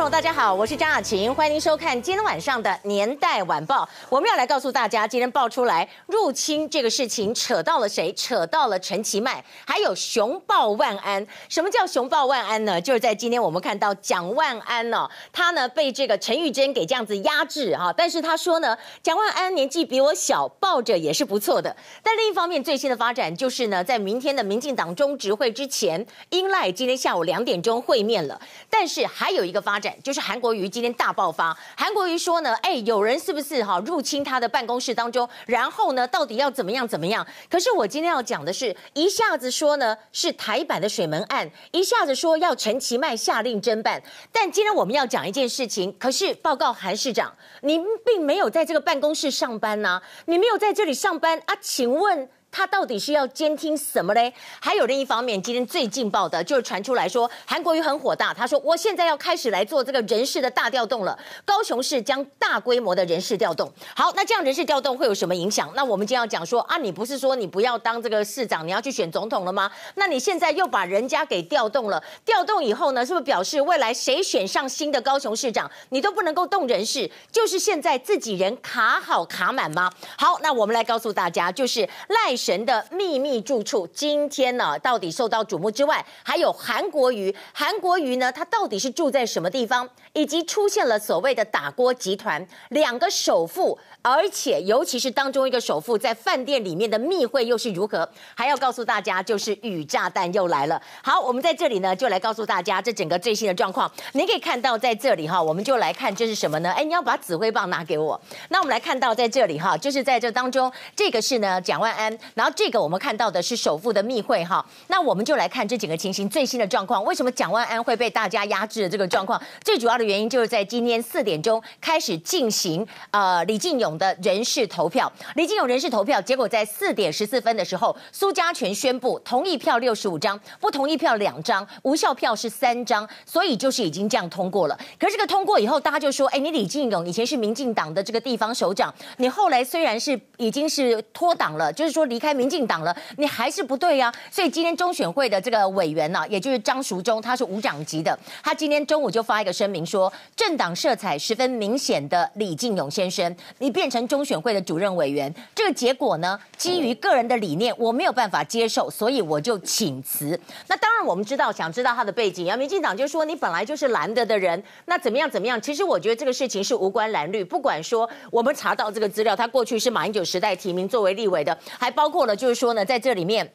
[0.00, 3.84] 朋友，大家好，我是张雅琴，欢迎您收看今天晚上的《年代晚报》。
[4.08, 8.10] 我们要来告诉大家，今天爆出来入侵这个事情扯到了谁？
[8.14, 11.26] 扯到了陈其迈，还有熊抱万安。
[11.50, 12.80] 什么叫熊抱万安呢？
[12.80, 21.76] 就是在今天我们看到蒋万安、哦，他呢被这个陈玉珍给这样子压制哈，但是他说呢，蒋万安年纪比我小，抱着也是不错的。
[22.02, 28.40] 但另一方面，最新的发展就是呢，在明天的民进党中执会之前，英赖今天下午两点钟会面了，
[28.70, 29.89] 但是还有一个发展。
[30.02, 35.28] 就是韩国瑜今天大爆发，韩国瑜说呢，哎，有人是不是哈入侵他的办公室当中？
[35.46, 37.26] 然后呢，到底要怎么样怎么样？
[37.50, 44.02] 可是我今天要讲的是，一下子说呢是台版的水门案，一下子说要陈其迈下令侦办。
[44.32, 51.54] 但今天我们要讲一件事情，可是报告韩市长，您并没有在这个办公室上班呐、啊，你没有在这里上班啊？
[51.60, 52.28] 请问？
[52.52, 54.32] 他到底是要监听什么嘞？
[54.60, 61.16] 还有另一方面，今天最劲爆的就是传出来说，韩国瑜很火大，他说我现在要开始来做这个人事的大调动了。
[61.44, 63.72] 高雄市将大规模的人事调动。
[63.94, 65.70] 好，那这样人事调动会有什么影响？
[65.76, 69.70] 那我们今天要讲说啊，你不是说你不要当这个市长，你要去选总统了吗？
[69.94, 77.08] 那你现在又把人家给调动了，调动以后呢，是不是表示未来谁选上新的高雄市长，你都不能够动人事？
[77.30, 79.88] 就是现在自己人卡好卡满吗？
[80.18, 82.39] 好，那我们来告诉大家，就是赖。
[82.40, 87.34] 神的秘密住处，今天呢，到底受到瞩目之外，还有韩国瑜。
[87.52, 89.86] 韩国瑜呢，他到底是住在什么地方？
[90.14, 93.78] 以及出现了所谓的打锅集团，两个首富。
[94.02, 98.08] 而且，尤其是当中一个首富在饭店里面的密会又是如何？
[98.34, 100.80] 还要告诉大家，就是雨炸弹又来了。
[101.02, 103.90] 好，我们在这里呢，就来告诉大家这整个最新的状况。
[104.12, 106.72] 您可以看到在这里哈，我们就来看这是什么呢？
[106.72, 108.18] 哎，你要把指挥棒拿给我。
[108.48, 114.64] 那我们来看到在这里哈，就是在这当中，这个是呢蒋万安，然后这个我们看到的是首富的密会哈。
[114.88, 117.04] 那我们就来看这几个情形最新的状况。
[117.04, 119.40] 为什么蒋万安会被大家压制的这个状况？
[119.62, 123.90] 最主要的原因就是在今天四点钟开始进行呃李进勇。
[124.00, 134.78] 的人事投票，李进勇人事投票，结果在四点十四分的时候，苏家全宣布同意票六十五张，不同意票两张，无效票是三张，所以就是已经这样通过了。
[134.96, 153.70] 可是这个通过以后，大家就说：哎，你李进勇以前是民进党的这个地方首长，你后来虽然是已经是脱党了，就是说离开民进党了，你还是不对呀、所以今天中选会的这个委员呢、也就是张淑忠，他是无长级的，他今天中午就发一个声明说，政党色彩十分明显的李进勇先生，你。
[153.80, 160.38] 变成中选会的主任委员，这个结果呢，基于个人的理念，我没有办法接受，所以我就请辞。
[160.66, 165.58] 那当然，我们知道，想知道他的背景，啊，民进党就说你本来就是蓝的的人，那怎么样怎么样？
[165.62, 173.52] 其实我觉得这个事情是无关蓝绿，不管说我们查到这个资料，他过去是马英九时代提名作为立委的，还包包括了就是说呢，在这里面。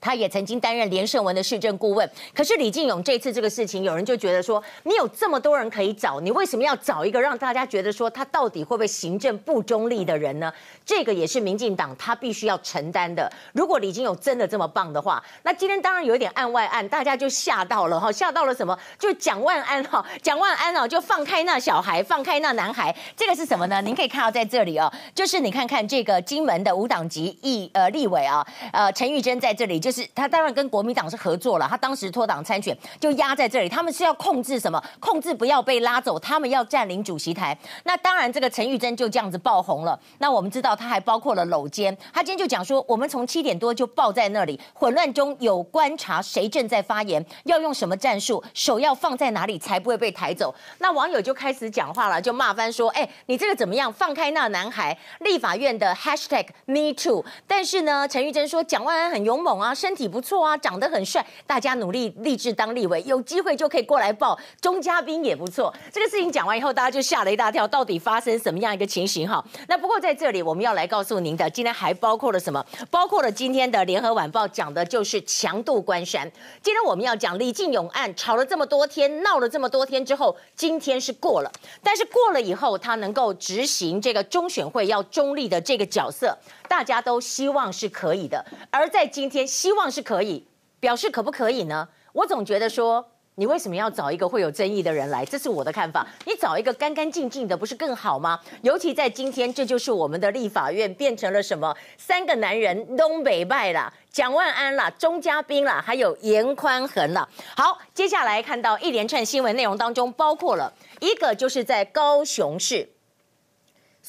[0.00, 10.50] 他也曾经担任连胜文的市政顾问，可是李进勇这次这个事情，有人就觉得说，你有这么多人可以找，你为什么要找一个让大家觉得说他到底会不会行政不中立的人呢？
[10.86, 13.30] 这个也是民进党他必须要承担的。
[13.52, 18.74] 如果李进勇真的这么棒的话，那今天当然有一点案外案，大家就吓到了哈，吓到了什么？
[18.98, 23.82] 就蒋万安哈，蒋万安啊，就放开那小孩，放开那男孩，这个是什么呢？
[23.82, 29.89] 您可以看到在这里哦，就是你看看这个金门的五党籍议呃立委啊，呃陈玉珍在这里就。
[29.90, 34.80] 就是他当然跟国民党是合作了，他当时脱党参选就压在这里，他们是要控制什么？
[35.00, 37.58] 控制不要被拉走，他们要占领主席台。
[37.82, 39.98] 那当然，这个陈玉珍就这样子爆红了。
[40.18, 50.54] 那我们知道他还包括了搂肩，他今天就讲说，我们从七点多就抱在那里，混乱中有观察谁正在发言，要用什么战术，手要放在哪里才不会被抬走。
[50.78, 53.92] 那网友就开始讲话了，就骂翻说，哎，你这个怎么样？
[53.92, 54.96] 放开那男孩！
[55.18, 57.24] 立法院的 hashtag me too。
[57.48, 59.74] 但是呢，陈玉珍说，蒋万安很勇猛啊。
[59.80, 64.38] 身体不错啊，长得很帅，大家努力立志当立委，有机会就可以过来报。
[64.60, 65.72] 钟嘉宾也不错。
[65.90, 69.26] 这个事情讲完以后，大家就吓了一大跳，到底发生什么样一个情形？
[69.26, 72.62] 哈，那不过在这里我们要来告诉您的，今天还包括了什么？
[72.90, 76.30] 包括了今天的联合晚报讲的就是强度关山。
[76.62, 81.50] 今天我们要讲李进勇案，吵了这么多天，闹了这么多天之后，今天是过了。
[81.82, 86.36] 但是过了以后，他能够执行这个中选会要中立的这个角色，
[86.70, 88.46] 大家都希望是可以的。
[88.70, 90.46] 而在今天，希望是可以，
[90.78, 91.88] 表示可不可以呢？
[92.12, 95.24] 我总觉得说，你为什么要找一个会有争议的人来？
[95.24, 96.06] 这是我的看法。
[96.24, 98.38] 你找一个干干净净的，不是更好吗？
[98.62, 101.76] 尤其在今天，这就是我们的立法院变成了什么？
[101.98, 107.28] 三个男人东北败了，蒋万安啦，钟嘉宾啦，还有严宽恒了。
[107.56, 112.88] 好，接下来看到一连串新闻内容当中，包括了一个就是在高雄市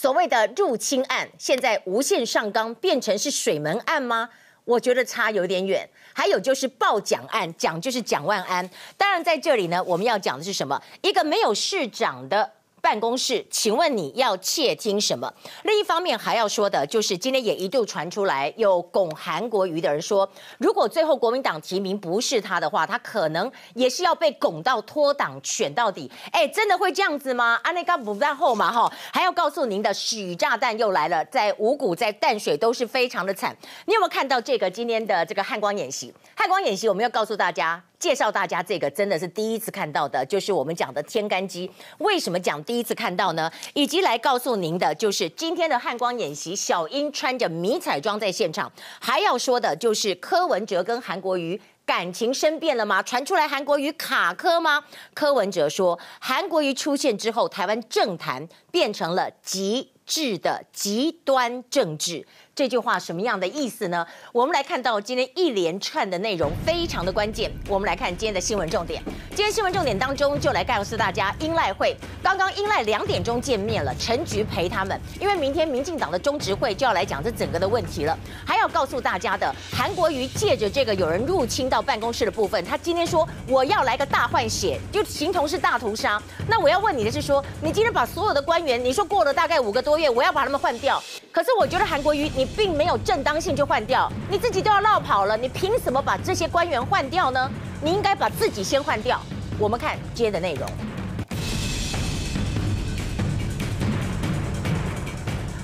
[0.02, 4.28] 所谓的入侵案，现在无限上纲，变成是水门案吗？
[4.64, 5.88] 我觉得差有点远。
[6.12, 8.68] 还有就是报奖案，奖就是蒋万安。
[8.98, 10.82] 当然在这里呢，我们要讲的是什么？
[11.04, 12.52] 一个没有市长的。
[12.82, 15.32] 办公室，请问你要窃听什么？
[15.64, 26.12] 另一方面还要说的就是，今天也一度传出来有拱韩国瑜的人说，如果最后国民党提名不是他的话，他可能也是要被拱到脱党选到底。
[26.32, 27.60] 哎，真的会这样子吗？
[27.64, 33.56] 安内嘎不在后嘛哈，还要告诉您的许炸弹又来了，在五股在淡水都是非常的惨。
[33.86, 36.12] 你有没有看到这个今天的这个汉光演习？
[36.36, 37.84] 汉光演习，我们要告诉大家。
[38.02, 41.70] 介绍大家这个真的是第一次看到的，就是我们讲的天干机。
[42.00, 43.50] 为什么讲第一次看到呢？
[43.76, 48.72] 以及来告诉您的，就是今天的汉光演习，小英穿着迷彩装在现场。
[49.00, 53.04] 还要说的就是柯文哲跟韩国瑜感情生变了吗？
[53.04, 54.84] 传出来韩国瑜卡柯吗？
[55.14, 62.26] 柯文哲说，韩国瑜出现之后，台湾政坛变成了极致的极端政治。
[62.62, 64.06] 这句话什么样的意思呢？
[64.32, 67.52] 我们来看到今天一连串的内容非常的关键。
[67.68, 69.02] 我们来看今天的新闻重点。
[69.32, 78.16] 今天新闻重点当中就来告诉大家，英赖会刚刚英赖两点钟见面了，陈菊陪他们，因为明天民进党的中执会就要来讲这整个的问题了。
[78.46, 86.22] 还要告诉大家的，韩国瑜借着这个有人入侵到办公室的部分，他今天说我要来个大换血，就形同是大屠杀。
[86.48, 92.48] 那我要问你的是说，你今天把所有的官员，你说过了大概五个多月，我要把他们换掉，可是我觉得韩国瑜你。
[92.62, 97.50] 并没有正当性就换掉，你自己都要绕跑了，你凭什么把这些官员换掉呢？
[97.82, 99.20] 你应该把自己先换掉。
[99.58, 100.70] 我们看接的内容。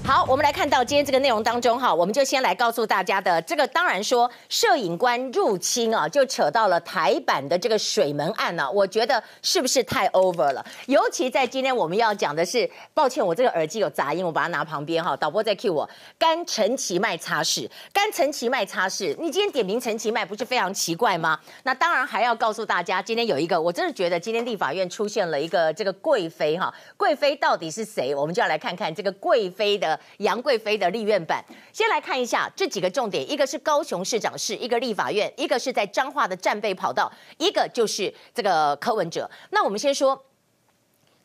[0.08, 10.66] 好，我们来看到今天这个内容当中哈，我们就先来告诉大家的这个，当然说摄影官入侵啊，就扯到了台版的这个水门案呢、啊，我觉得是不是太 over 了？
[10.86, 21.38] 尤其在今天我们要讲的是，抱歉，我这个耳机有杂音，我把它拿旁边哈，导播在 cue 我，干陈其迈擦拭，干陈其迈擦拭，你今天点名陈其迈不是非常奇怪吗？
[21.64, 28.16] 那当然还要告诉大家，今天有一个，我真的觉得今天立法院出现了一个这个贵妃哈，贵妃到底是谁？
[28.16, 29.97] 我们就要来看看这个贵妃的。
[30.18, 39.30] 杨贵妃的立院版，先来看一下这几个重点：一个是高雄市长室，一个立法院，一个是在彰化的战备跑道，一个就是这个柯文哲。
[39.52, 40.26] 那我们先说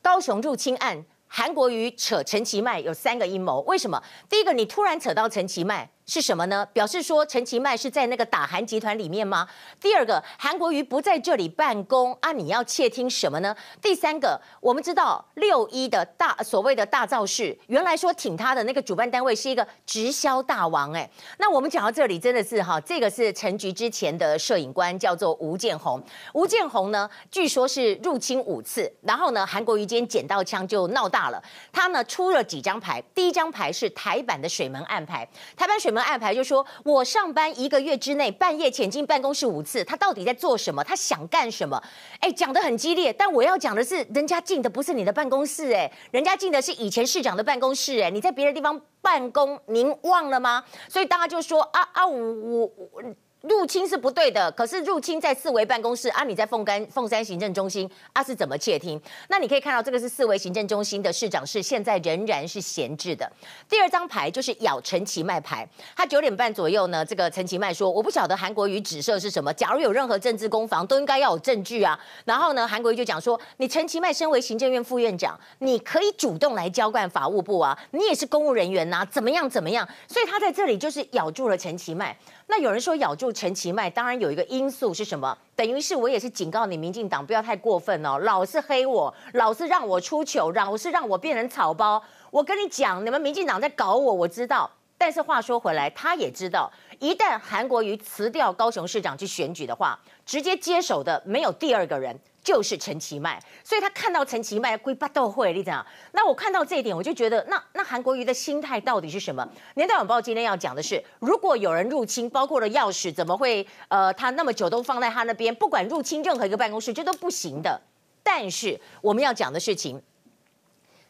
[0.01, 4.03] 高雄入侵案，韩国瑜扯陈其迈有三个阴谋，为什么？
[4.29, 5.89] 第一个，你突然扯到陈其迈。
[6.13, 6.67] 是什么呢？
[6.75, 9.49] 表示说陈其迈是在那个打韩集团里面吗？
[9.81, 13.57] 第二个，韩国瑜不在这里办公啊，你要窃听什么呢？
[13.81, 21.09] 第三个，我们知道六一的大所谓的大造势，原来说挺他的那个主办单位是一个直销大王哎。
[21.39, 25.99] 那我们讲到这里真的是哈，这个是陈菊之前的摄影官叫做吴建宏，
[26.35, 31.43] 吴建宏呢据说是入侵五次，然后呢韩国瑜今天捡到枪就闹大了，
[31.73, 35.27] 他呢出了几张牌，第一张牌是台版的水门案牌，
[35.57, 36.02] 台版水门。
[36.03, 40.83] 安排就说，我上班一个月之内半夜潜进办公室五次，他到底在做什么？
[40.85, 41.83] 他想干什么？
[42.21, 50.65] 哎，讲得很激烈，但我要讲的是，人家进的不是你的办公室，哎，人家进的是以前市长的办公室，哎，你在别的地方办公，您忘了吗？
[50.89, 53.03] 所以大家就说啊啊，我我。
[53.43, 59.01] 入侵是不对的，可是入侵在四维办公室啊，你在凤干凤山行政中心啊，是怎么窃听？
[59.29, 63.31] 那你可以看到，这个是四维行政中心的市长室，现在仍然是闲置的。
[63.69, 71.99] 第二张牌就是咬陈其迈牌，他九点半左右呢，这个陈其迈说，我不晓得韩国瑜指涉是什么，假如有任何政治攻防，都应该要有证据啊。
[72.25, 79.89] 然后呢，韩国瑜就讲说，你陈其迈身为行政院副院长，你可以主动来交办法务部啊，你也是公务人员呐、怎么样怎么样？
[80.07, 82.17] 所以他在这里就是咬住了陈其迈。
[82.47, 85.37] 那有人说咬住陈其迈，当然有一个因素是什么？
[85.57, 92.03] 等于是我也是警告你，民进党不要太过分哦，老是黑我，老是让我出糗，老是让我变成草包。
[92.31, 94.71] 我跟你讲，你们民进党在搞我，我知道。
[94.99, 96.71] 但是话说回来，他也知道，
[97.01, 102.17] 一旦韩国瑜辞掉高雄市长去选举的话，直接接手的没有第二个人。
[102.43, 109.49] 就是陈其迈，所以他看到陈其迈归八斗会，你讲，那我看到这一点，我就觉得，那那韩国瑜的心态到底是什么？
[109.75, 117.81] 年代晚报今天要讲的是，如果有人入侵，包括了钥匙，怎么会呃，他那么久都放在他那边，不管入侵任何一个办公室，这都不行的。
[118.23, 120.03] 但是我们要讲的事情。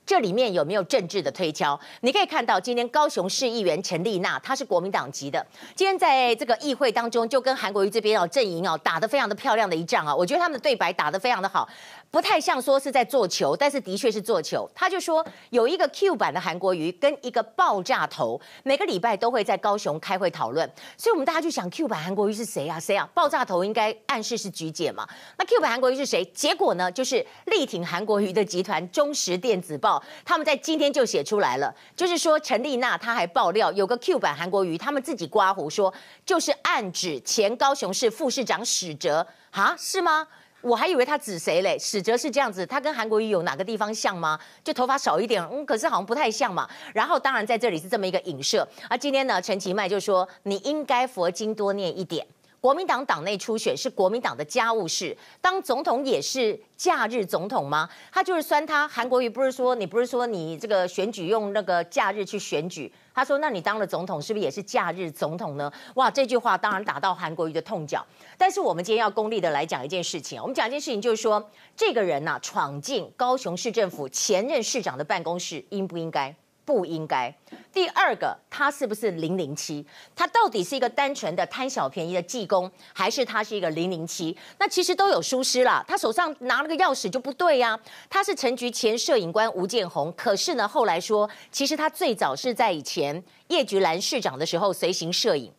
[0.05, 1.79] 这里面有没有政治的推敲？
[2.01, 5.45] 你可以看到，今天高雄市议员陈丽娜，她是国民党籍的，
[5.75, 11.69] 今天在这个议会当中，就跟韩国瑜这边哦阵营哦打得非常的漂亮的一仗啊，我觉得他们的对白打得非常的好。
[12.11, 14.71] 不太像说是在做球，但是的确是做球。
[14.75, 20.71] 他就说有一个 Q 版的韩国瑜跟一个爆炸头，每个礼拜都会在高雄开会讨论。
[20.99, 22.79] 所以我们大家就想 Q 版韩国瑜是谁啊？
[22.79, 23.09] 谁啊？
[23.15, 25.09] 爆炸头应该暗示是菊姐嘛？
[25.39, 26.23] 那 Q 版韩国瑜是谁？
[26.35, 29.92] 结果呢，就是力挺韩国瑜的集团中时电子报》
[30.25, 35.93] 他们在今天就写出来了，就是说陈丽娜她还爆料有个 Q 版韩国瑜，他们自己刮胡说，
[36.25, 40.27] 就是暗指前高雄市副市长史哲啊，是吗？
[40.61, 41.77] 我还以为他指谁嘞？
[41.77, 44.39] 史哲是这样子，他跟韩国瑜有哪个地方像吗？
[44.63, 46.69] 就头发少一点，嗯，可是好像不太像嘛。
[46.95, 48.67] 然后当然在这里是这么一个影射。
[48.89, 52.25] 而今天呢，陈其迈就说你应该佛经多念一点。
[52.63, 57.89] 国民党党内初选是国民党的家务事，当总统也是假日总统吗？
[58.13, 58.87] 他就是酸他。
[58.87, 62.93] 韩国瑜不是说你不是说你这个选举用那个假日去选举？
[63.13, 65.73] 他说那你当了总统是不是也是假日总统呢？
[65.97, 68.07] 哇，这句话当然打到韩国瑜的痛脚。
[68.39, 76.33] 但是我们今天要功利的来讲一件事情，我们讲一件事情就是说，这个人呐、啊、闯进高雄市政府前任市长的办公室，应不应该？
[76.65, 77.33] 不应该。
[77.73, 79.85] 第二个，他是不是零零七？
[80.15, 84.37] 他到底是一个单纯的贪小便宜的技工，还是他是一个零零七？
[84.59, 85.85] 那其实都有疏失啦。
[85.89, 87.79] 他手上拿了个钥匙就不对呀、
[88.11, 95.53] 他是陈局前摄影官吴建宏，可是呢，后来说，其实他最早是在以前叶菊兰市长的时候随行摄影。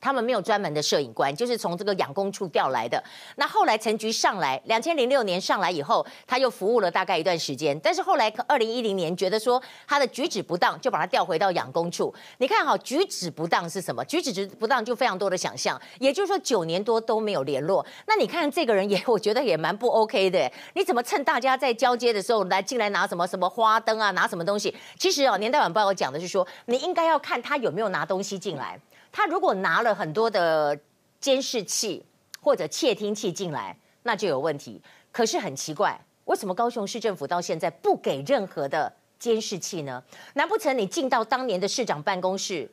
[0.00, 3.02] 他们没有专门的摄影官，就是从这个养工处调来的。
[3.36, 7.78] 那后来陈菊上来，两千零六年上来以后，他又服务了大概一段时间。
[7.80, 12.12] 但是后来二零一零年觉得说他的举止不当，就把他调回到养工处。
[12.38, 14.04] 你看哈，举止不当是什么？
[14.04, 15.80] 举止不当就非常多的想象。
[15.98, 17.84] 也就是说九年多都没有联络。
[18.06, 20.50] 那你看这个人也， 我觉得也蛮不 OK 的。
[20.74, 24.74] 你怎么趁大家在交接的时候来进来拿什么什么花灯啊，拿什么东西？
[24.98, 28.78] 其实哦，年代晚报我讲的是说，你应该要看他有没有拿东西进来。
[29.12, 30.78] 他如果拿了很多的
[31.20, 32.04] 监视器
[32.40, 34.80] 或者窃听器进来，那就有问题。
[35.12, 40.02] 可是很奇怪，为什么高雄市政府到现在不给任何的监视器呢？
[40.34, 42.70] 难不成你进到当年的市长办公室，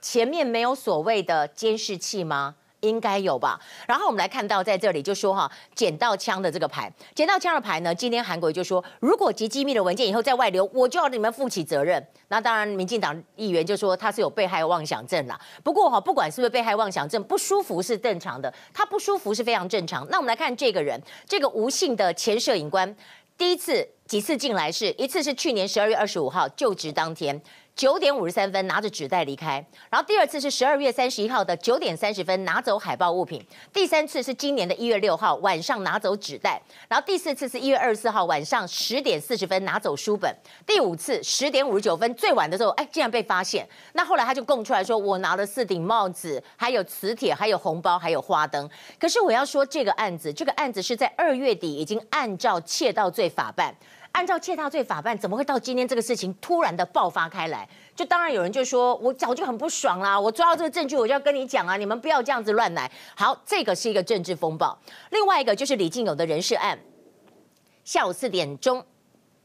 [0.00, 2.56] 前面没有所谓的监视器吗？
[2.80, 3.60] 应该有吧。
[3.86, 12.04] 然后我们来看到在这里就说哈，捡到枪的这个牌，捡到枪的牌呢，今天韩国就说，如果集机密的文件以后再外流，我就要你们负起责任。
[12.28, 15.38] 那当然，民进党议员就说他是有被害妄想症啦。
[15.62, 20.06] 不过哈，不管是不是被害妄想症，不舒服是正常的，他不舒服是非常正常。
[20.10, 22.94] 那我们来看这个人，这个吴姓的前摄影官，
[23.36, 27.40] 第一次几次进来是一次是去年十二月二十五号就职当天。
[27.76, 40.34] 九点五十三分拿着纸袋离开，然后第二次是十二月三十一号的九点三十分拿走海报物品，第三次是今年的一月六号晚上拿走纸袋，然后第四次是一月二十四号晚上十点四十分拿走书本，
[40.66, 43.66] 第五次十点五十九分最晚的时候，哎，竟然被发现。
[43.94, 48.68] 那后来他就供出来说，我拿了四顶帽子，还有磁铁，还有红包，还有花灯。
[48.98, 53.74] 可是我要说，这个案子，这个案子是在二月底已经按照窃盗罪法办。
[54.12, 57.68] 按照窃盗罪法办，怎么会到今天这个事情突然的爆发开来？
[57.94, 62.90] 就当然有人就说，我早就很不爽啦，我抓到这个证据，我就要跟你讲啊，你们不要这样子乱来。
[63.14, 64.76] 好，这个是一个政治风暴。
[65.10, 66.78] 另外一个就是李进友的人事案，
[67.84, 68.84] 下午四点钟。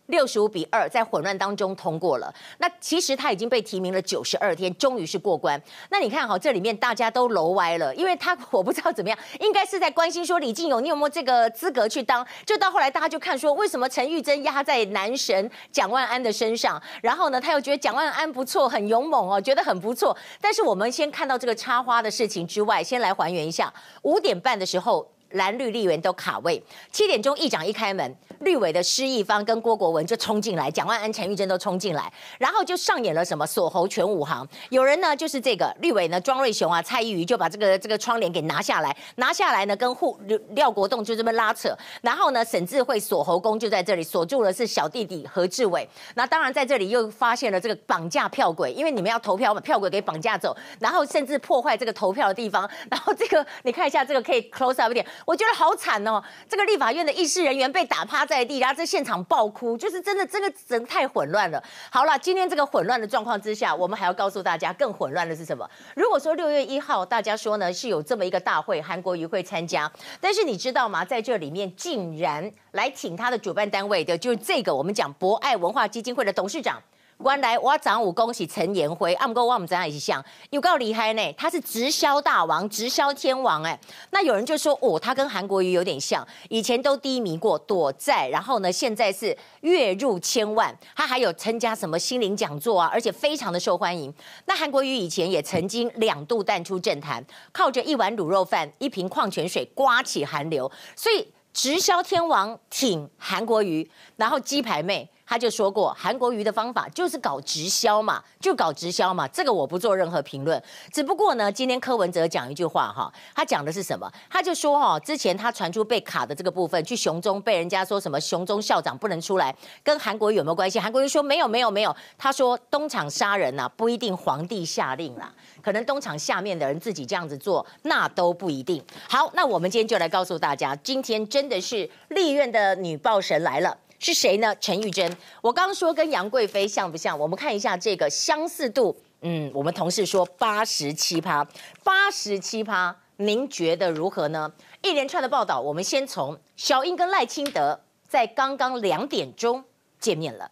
[0.07, 2.33] 六十五比二，在混乱当中通过了。
[2.59, 5.59] 那其实他已经被提名了九十二天，终于是过关。
[5.89, 12.25] 那你看哈，这里面大家都楼歪了，因为他我不知道怎么样，应该是在关心说李进勇你有没有这个资格去当。
[12.45, 16.81] 就到后来大家就看说，为什么陈玉珍压在男神蒋万安的身上？
[17.01, 20.15] 然后呢，他又觉得蒋万安不错，很勇猛哦，觉得很不错。
[20.39, 25.14] 但是我们先看到这个插花的事情之外，先来还原一下五点半的时候。
[25.35, 26.61] 蓝绿立委都卡位，
[26.91, 34.47] 七点钟议长一开门，绿委的施一方跟郭国文就冲进来，蒋万安、陈玉珍都冲进来，然后就上演了什么锁喉全武行。
[34.69, 40.19] 有人呢就是这个绿委呢庄瑞雄啊、蔡依瑜就把这个这个窗帘给拿下来，拿下来呢跟护
[40.51, 45.87] 廖国栋就这么拉扯，然后呢沈智慧锁喉功就在这里锁住了是小弟弟何志伟。
[46.15, 55.05] 那当然在这里又发现了这个绑架票轨，因为你们要投票把票轨给绑架走，然后甚至破坏这个投票的地方，然后这个你看一下这个可以 close up 一点。
[55.25, 56.23] 我觉得好惨哦！
[56.47, 61.61] 这个立法院的议事人员被打趴在地，然后在现场爆哭，就是真的，这个人太混乱了。
[61.89, 65.67] 好了，今天这个混乱的状况之下，我们还要告诉大家，更混乱的是什么？
[65.95, 69.91] 如果说六月一号大家说呢是有这么一个大会，韩国瑜会参加，
[70.21, 71.03] 但是你知道吗？
[71.03, 76.79] 在这里面竟然来请他的主办单位的，就是这个我们讲博爱文化基金会的董事长。
[77.23, 81.33] 原来我长武恭喜陈延辉，阿姆哥我们怎样一起像有够厉害呢？
[81.37, 83.79] 他是直销大王，直销天王哎。
[84.11, 90.77] 那有人就说哦，他跟韩国瑜有点像，以前都低迷过，躲债，然后呢，现在是月入千万。
[90.93, 94.13] 他还有参加什么心灵讲座啊，而且非常的受欢迎。
[94.45, 100.69] 那韩国瑜以前也曾经两度淡出政坛，靠着一碗卤肉饭、一瓶矿泉水刮起寒流。
[100.97, 105.09] 所以直销天王挺韩国瑜，然后鸡排妹。
[105.25, 109.27] 他就说过，韩国瑜的方法就是搞直销嘛，就搞直销嘛。
[109.27, 110.61] 这个我不做任何评论。
[110.91, 114.11] 只不过呢，今天柯文哲讲一句话哈，他讲的是什么？
[114.29, 120.79] 他就说哈，之前他传出被卡的这个部分，去雄中被人家说什么雄中校长不能出来，跟韩国瑜有没有关系？
[120.79, 121.95] 韩国瑜说没有没有没有。
[122.17, 128.83] 他说东厂杀人呐、啊，不一定皇帝下令啦，可能东厂下面的人自己这样子做，那都不一定。
[129.09, 133.75] 好，那我们今天就来告诉大家，今天真的是立院的女爆神来了。
[134.05, 134.55] 是谁呢？
[134.57, 135.11] 陈玉珍。
[135.41, 137.17] 我刚刚说跟杨贵妃像不像？
[137.17, 138.95] 我们看一下这个相似度。
[139.21, 141.43] 嗯，我们同事说八十七趴，
[141.83, 144.51] 八十七趴，您觉得如何呢？
[144.83, 149.63] 一连串的报道，我们先从小英跟赖清德在刚刚两点钟
[149.99, 150.51] 见面了。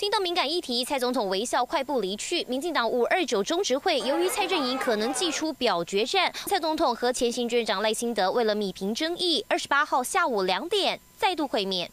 [0.00, 2.42] 听到敏感议题，蔡总统微笑快步离去。
[2.44, 11.90] 民进党五二九中执会，由于蔡阵营可能祭出表决战，蔡总统和前行政院长赖清德为了米平争议，二十八号下午两点再度会面。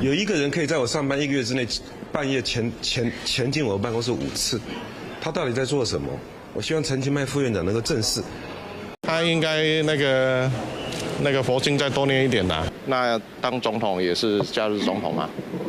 [0.00, 1.66] 有一个人可以在我上班一个月之内，
[2.12, 4.60] 半夜前前前进我的办公室五次，
[5.20, 6.08] 他到底在做什么？
[6.54, 8.22] 我希望陈其迈副院长能够正视。
[9.02, 10.48] 他应该那个
[11.20, 12.64] 那个佛经再多念一点呐。
[12.86, 15.28] 那当总统也是假日总统吗？
[15.28, 15.59] 当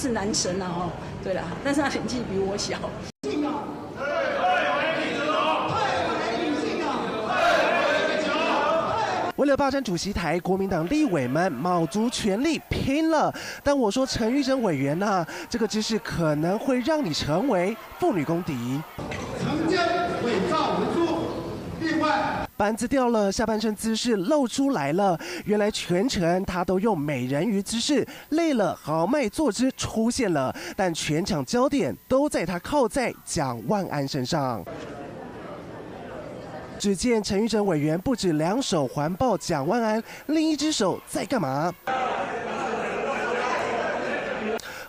[0.00, 0.88] 是男神了哈，
[1.22, 2.78] 对了，但是他年纪比我小。
[9.36, 13.30] 为了霸占主席台，国民党立委们卯足全力拼了。
[13.62, 18.80] 但我说陈玉珍委员呐、啊，这个姿势可能会让你成为妇女公敌。
[22.60, 25.18] 板子掉了，下半身姿势露出来了。
[25.46, 34.62] 原来全程他都用美人鱼姿势，累了豪迈坐姿出现了，但全场焦点都在他靠在蒋万安身上。
[36.78, 41.72] 只见陈玉珍委员不止两手环抱蒋万安，另一只手在干嘛？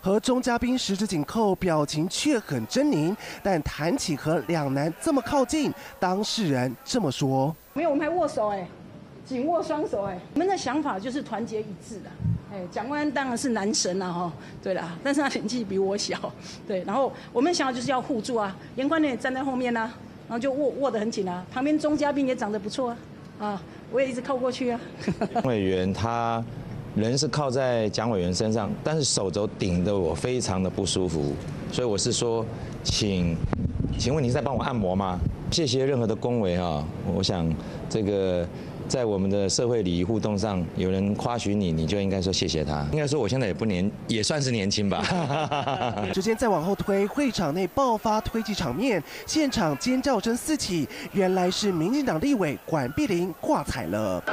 [0.04, 3.16] 和中嘉宾十指紧扣，表情却很狰狞。
[3.44, 8.68] 但谈起和两男这么靠近，当事人这么说：没有，我们还握手哎，
[9.26, 10.20] 紧握双手哎。
[10.34, 12.10] 我们的想法就是团结一致的。
[12.54, 16.18] 哎，蒋万安当然是男神了哈，对了，但是他年纪比我小，
[16.68, 16.84] 对。
[16.84, 19.80] 然后我们想法就是要互助啊，严宽恒也站在后面呢、
[20.28, 21.46] 然后就握握得很紧啊。
[21.52, 22.98] 旁边中嘉宾也长得不错啊，
[23.40, 24.80] 啊，我也一直靠过去啊。
[25.46, 26.44] 委员他。
[26.94, 31.34] 人是靠在蒋委员身上，但是手肘顶得我非常的不舒服，
[31.72, 32.46] 所以我是说，
[32.84, 33.34] 请，
[33.98, 35.18] 请问你是在帮我按摩吗？
[35.52, 36.84] 谢谢任何的恭维啊，
[37.14, 37.54] 我想
[37.90, 38.48] 这个
[38.88, 42.88] 在我们的社会礼仪互动上，有人夸许你，你就应该说谢谢他。
[42.94, 45.04] 应该说我现在也不年，也算是年轻吧。
[46.14, 54.24] 时间再往后推，会场内爆发推挤场面，现场尖叫声四起，原来是民进党立委管碧玲挂彩了。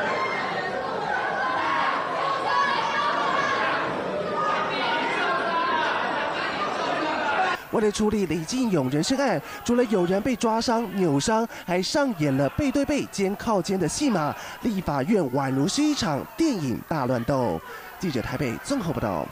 [7.70, 14.34] 为了处理李进勇人身案，除了有人被抓伤、扭伤，还上演了背对背、肩靠肩的戏码。
[14.62, 17.60] 立法院宛如是一场电影大乱斗。
[17.98, 19.26] 记者台北综合报道。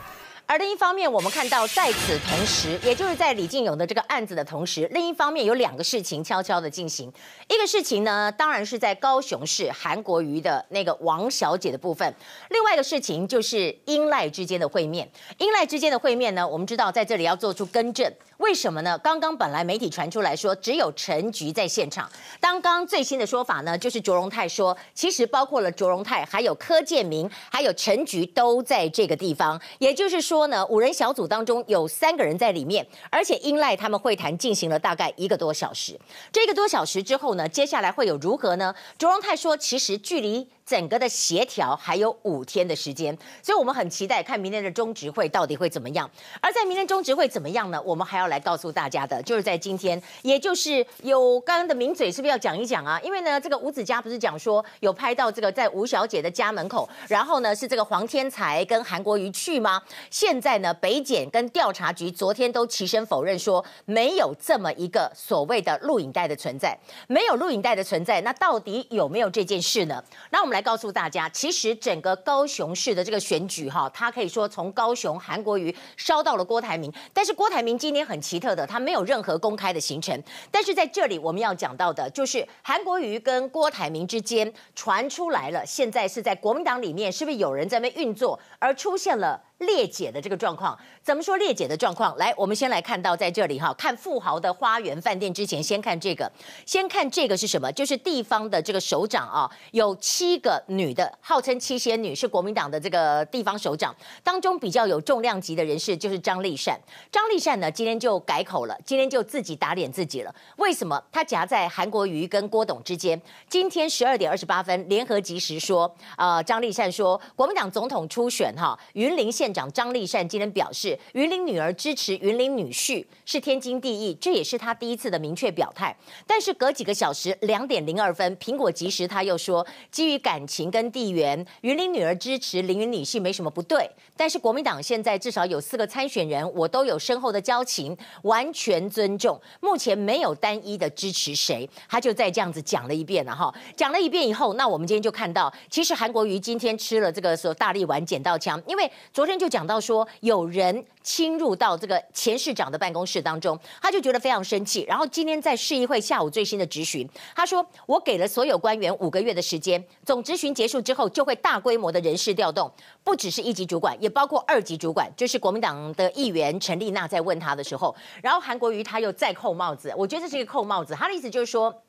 [0.48, 7.12] 而另一方面，我们看到在此同时，也就是在李进勇的这个案子的同时，另一方面有两个事情悄悄的进行。
[7.48, 12.08] 一个事情呢，当然是在高雄市韩国瑜的那个王小姐的部分；
[12.50, 15.10] 另外一个事情就是英赖之间的会面。
[15.38, 18.10] 英赖之间的会面呢，我们知道在这里要做出更正。
[18.38, 18.98] 为什么呢？
[18.98, 29.60] 刚刚本来媒体传出来说只有陈菊在现场，刚刚最新的说法呢，就是卓荣泰说，其实包括了卓荣泰，还有柯建铭，还有陈菊都在这个地方。
[29.78, 35.98] 也就是说呢，五人小组当中有三个人在里面，而且英赖他们会谈进行了大概一个多小时。
[36.30, 38.74] 这个多小时之后呢，接下来会有如何呢？
[38.98, 40.48] 卓荣泰说，其实距离。
[40.66, 46.10] 整个的协调还有五天的时间，所以我们很期待看明天的中执会到底会怎么样。
[46.40, 47.80] 而在明天中执会怎么样呢？
[47.82, 53.00] 我们还要来告诉大家的，就是在今天，也就是有刚刚的名嘴是不是要讲一讲啊？
[53.04, 59.80] 因为呢，这个吴子嘉不是讲说有拍到这个在吴小姐的家门口，然后呢是这个黄天才跟韩国瑜去吗？
[60.10, 66.76] 现在呢，北检跟调查局昨天都齐声否认说没有这么一个所谓的录影带的存在，
[67.06, 70.02] 没有录影带的存在，那到底有没有这件事呢？
[70.30, 70.66] 那我们来。
[70.66, 80.20] 告诉大家，其实整个高雄市的这个选举，哈，他可以说从高雄韩国瑜烧到了郭台铭，但是郭台铭今天很奇特的，他没有任何公开的行程。
[80.50, 92.14] 但是在这里我们要讲到的，就是韩国瑜跟郭台铭之间传出来了，现在是在国民党里面，是不是有人在那运作，而出现了裂解的这个状况，怎么说裂解的状况？
[92.18, 96.30] 来，我们先来看到在这里哈，看富豪的花园饭店之前，先看这个，
[96.66, 97.72] 先看这个是什么？
[97.72, 106.78] 就是地方的这个首长啊，有七个女的，号称七仙女，是国民党的这个地方首长当中比较有重量级的人士，就是张丽善。
[107.10, 110.34] 张丽善呢，今天就改口了，今天就自己打脸自己了。
[110.58, 111.02] 为什么？
[111.10, 113.18] 他夹在韩国瑜跟郭董之间。
[113.48, 119.45] 今天十二点二十八分，联合即时说，呃，张丽善说，国民党总统初选哈，云林县。
[119.46, 125.96] 县长张丽善今天表示，云林女儿支持云林女婿是天经地义，这也是他第一次的明确表态。
[126.26, 133.88] 但是隔几个小时，两点零二分，苹果即时他又说，基于感情跟地缘，云林女儿支持林云女婿没什么不对。
[134.16, 139.40] 但是国民党现在至少有四个参选人，我都有深厚的交情，完全尊重。
[139.60, 143.54] 目前没有单一的支持谁，他就再这样子讲了一遍了哈。
[143.76, 149.35] 讲了一遍以后，那我们今天就看到，其实韩国瑜今天吃了这个所大力丸捡到枪，因为昨天。
[149.38, 154.84] 就讲到说有人侵入到这个前市长的办公室当中，他就觉得非常生气。
[154.88, 162.70] 然后今天在市议会下午最新的质询，他说我给了所有官员五个月的时间，总质询结束之后就会大规模的人事调动，
[163.04, 165.10] 不只是一级主管，也包括二级主管。
[165.16, 170.94] 就是国民党的议员陈丽娜在问他的时候，然后韩国瑜他又再扣帽子，我觉得这是一个扣帽子。
[170.94, 171.82] 他的意思就是说，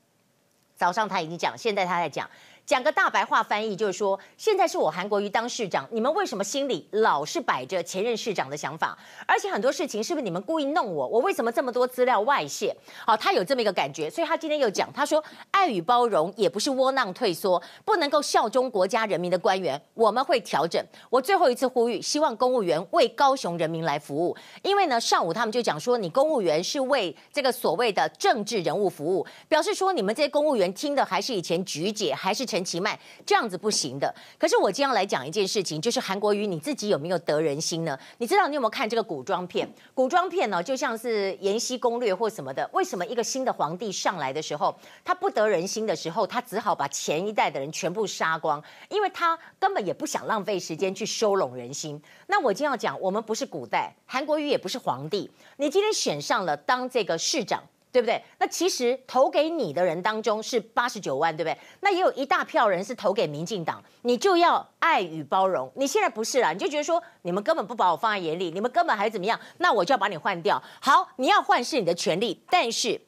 [0.76, 2.30] 早上他已经讲，现在他在讲。
[2.68, 8.98] 讲个大白话翻译，就是说，现在是我韩国瑜当市长，你们为什么心里老是摆着前任市长的想法？
[9.26, 11.08] 而且很多事情是不是你们故意弄我？
[11.08, 12.76] 我为什么这么多资料外泄？
[13.06, 20.86] 好，他有这么一个感觉，所以他今天又讲，他说爱与包容也不是窝囊退缩，不能够效忠国家人民的官员，我们会调整。
[21.10, 32.57] 我最后一次呼吁，希望公务员为高雄人民来服务，因为呢，上午他们就讲说，你公务员是为这个所谓的政治人物服务，表示说你们这些公务员听的还是以前菊姐，还是陈。
[32.58, 34.12] 陈其迈这样子不行的。
[34.40, 37.96] 可是我今天要来讲一件事情，就是韩国瑜你自己有没有得人心呢？
[38.18, 39.70] 你知道你有没有看这个古装片？
[39.94, 42.68] 古装片呢，就像是《延禧攻略》或什么的。
[42.74, 52.02] 为什么一个新的皇帝上来的时候，他不得人心的时候，他只好把前一代的人全部杀光，因为他根本也不想浪费时间去收拢人心。
[52.26, 57.62] 那我今天要讲，我们不是古代，韩国瑜也不是皇帝，你今天选上了当这个市长。
[57.98, 58.22] 对不对？
[58.38, 61.58] 那其实投给你的人当中是八十九万，对不对？
[61.80, 65.72] 那也有一大票人是投给民进党，你就要爱与包容。
[65.74, 69.40] 你现在不是啦，你就觉得说你们根本不把我放在眼里，你们根本还怎么样？
[69.58, 70.62] 那我就要把你换掉。
[70.80, 73.02] 好，你要换是你的权利，但是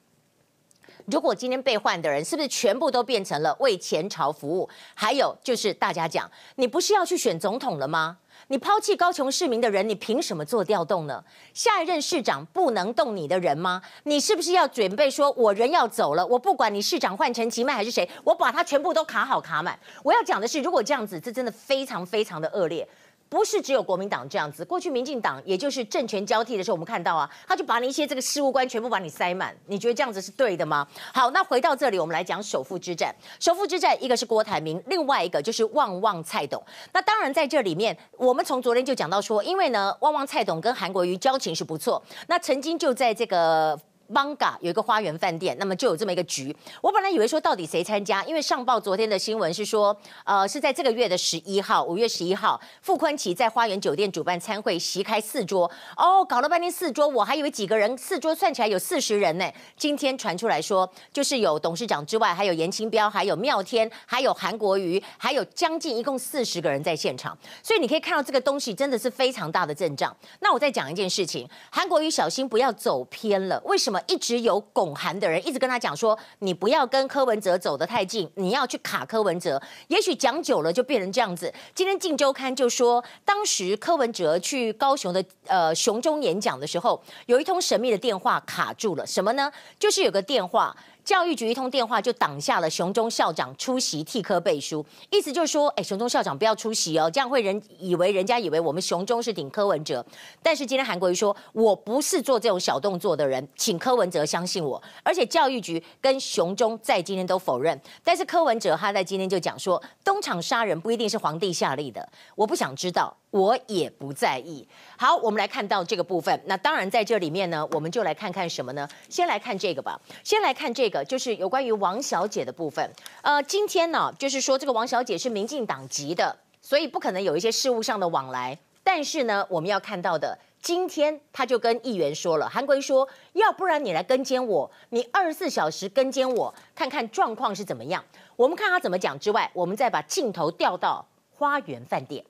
[1.12, 4.70] 如果今天被换的人是不是全部都变成了为前朝服务？
[4.94, 8.18] 还有就是大家讲，你不是要去选总统了吗？
[8.48, 11.24] 你抛弃高雄市民的人，你凭什么做调动呢？
[11.54, 13.82] 下一任市长不能动你的人吗？
[14.04, 19.78] 你是不是要准备说，我人要走了，我不管你市长换陈其迈还是谁，我把他全部都卡好卡满。
[20.04, 22.88] 我要讲的是，如果这样子，这真的非常非常的恶劣。
[23.30, 29.56] 不是只有国民党这样子，过去民进党也就是政权交替的时候，我们看到啊，他就把你一些这个事务官全部把你塞满。
[29.68, 30.88] 你觉得这样子是对的吗？
[31.14, 33.16] 好，那回到这里，我们来讲首富之战。
[33.40, 36.62] 首富之战，一个是郭台铭，另外一个就是旺旺蔡董。
[36.92, 43.80] 那当然在这里面，我们从昨天就讲到说，因为呢，旺旺蔡董跟韩国瑜交情是不错，那曾经就在这个。
[44.10, 46.56] 艋舺有一个花园饭店，那么就有这么一个局。
[46.82, 55.70] 我本来以为说到底谁参加，因为上报昨天的新闻是说，呃，是在这个月的十一号，五月十一号，傅崐萁在花园酒店主办餐会，席开四桌。
[55.96, 59.46] 哦，搞了半天四桌，我还以为几个人，四桌算起来有四十人呢。
[59.78, 67.38] 今天传出来说，就是有董事长之外，还有颜清标，还有妙天，还有韩国瑜，还有将近一共四十个人在现场。
[67.62, 70.16] 所以你可以看到这个东西真的是非常大的阵仗。
[70.40, 73.62] 那我再讲一件事情，韩国瑜小心不要走偏了。
[73.66, 73.99] 为什么？
[74.08, 79.62] 一直有拱韩的人一直跟他讲说，你不要跟柯文哲走得太近，你要去卡柯文哲。
[79.88, 81.54] 也许讲久了就变成这样子。
[81.74, 89.06] 今天《镜周刊》就说，当时柯文哲去高雄的呃熊中演讲的时候，有一通神秘的电话卡住了。
[89.06, 89.52] 什么呢？
[89.78, 90.76] 就是有个电话。
[91.10, 100.06] 教育局一通电话就挡下了雄中校长出席替科背书，意思就是说，哎，雄中校长不要出席哦，这样会人以为人家以为我们雄中是顶柯文哲。
[100.44, 104.80] 但是今天韩国瑜说，我不是做这种小动作的人，请柯文哲相信我。
[105.02, 113.18] 而且教育局跟雄中在今天都否认，但是柯文哲他在今天就讲说，东厂杀人不一定是皇帝下令的，我不想知道。
[113.32, 114.68] 我也不在意。
[114.98, 116.42] 好，我们来看到这个部分。
[116.46, 118.88] 那当然，在这里面呢，我们就来看看什么呢？
[119.10, 120.00] 先来看这个吧。
[120.24, 122.92] 先来看这个，就是有关于王小姐的部分。
[123.22, 128.58] 呃，今天呢，就是说这个王小姐是民进党籍的，所以不可能有一些事务上的往来。
[128.84, 138.04] 但是呢，我们要看到的，今天他就跟议员说了，韩国瑜说，要不然你来跟监我，你二十四小时跟监我，看看状况是怎么样。
[138.36, 142.26] 我们看他怎么讲之外，我们再把镜头调到花园饭店。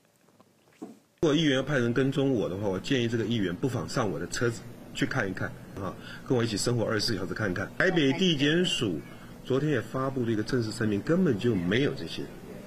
[1.22, 4.62] 如果议员要派人跟踪我的话，我建议这个议员不妨上我的车子
[4.96, 5.94] 去看一看啊，
[6.26, 7.70] 跟我一起生活二十四小时看一看。
[7.78, 9.02] 台北地检署
[9.44, 12.22] 昨天也发布了一个正式声明，根本就没有这些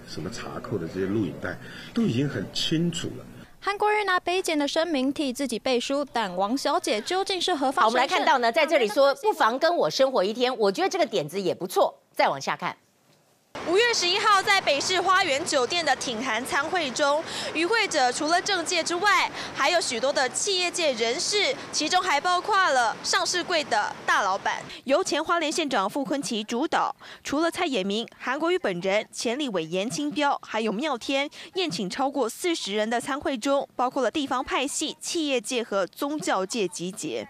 [0.07, 1.59] 什么查扣的这些录影带，
[1.95, 3.25] 都已经很清楚了。
[3.59, 7.85] 韩国人拿北检的声明替自己背书，但王小姐究竟是何方？
[7.85, 11.99] 好，我们来看到呢，在这里说不妨跟我生活一天，我觉得这个点子也不错。
[12.13, 12.77] 再往下看。
[13.69, 17.23] 五月十一号，在北市花园酒店的挺韩参会中，
[17.55, 24.61] 与会者除了政界之外，还有许多的企业界人士，其中还包括了上市柜的大老板。
[24.85, 37.27] 由前花莲县长傅昆萁主导，除了蔡衍明、韩国瑜本人、前立委严清标，还有妙天，宴请超过四十人的参会中，包括了地方派系、企业界和宗教界集结。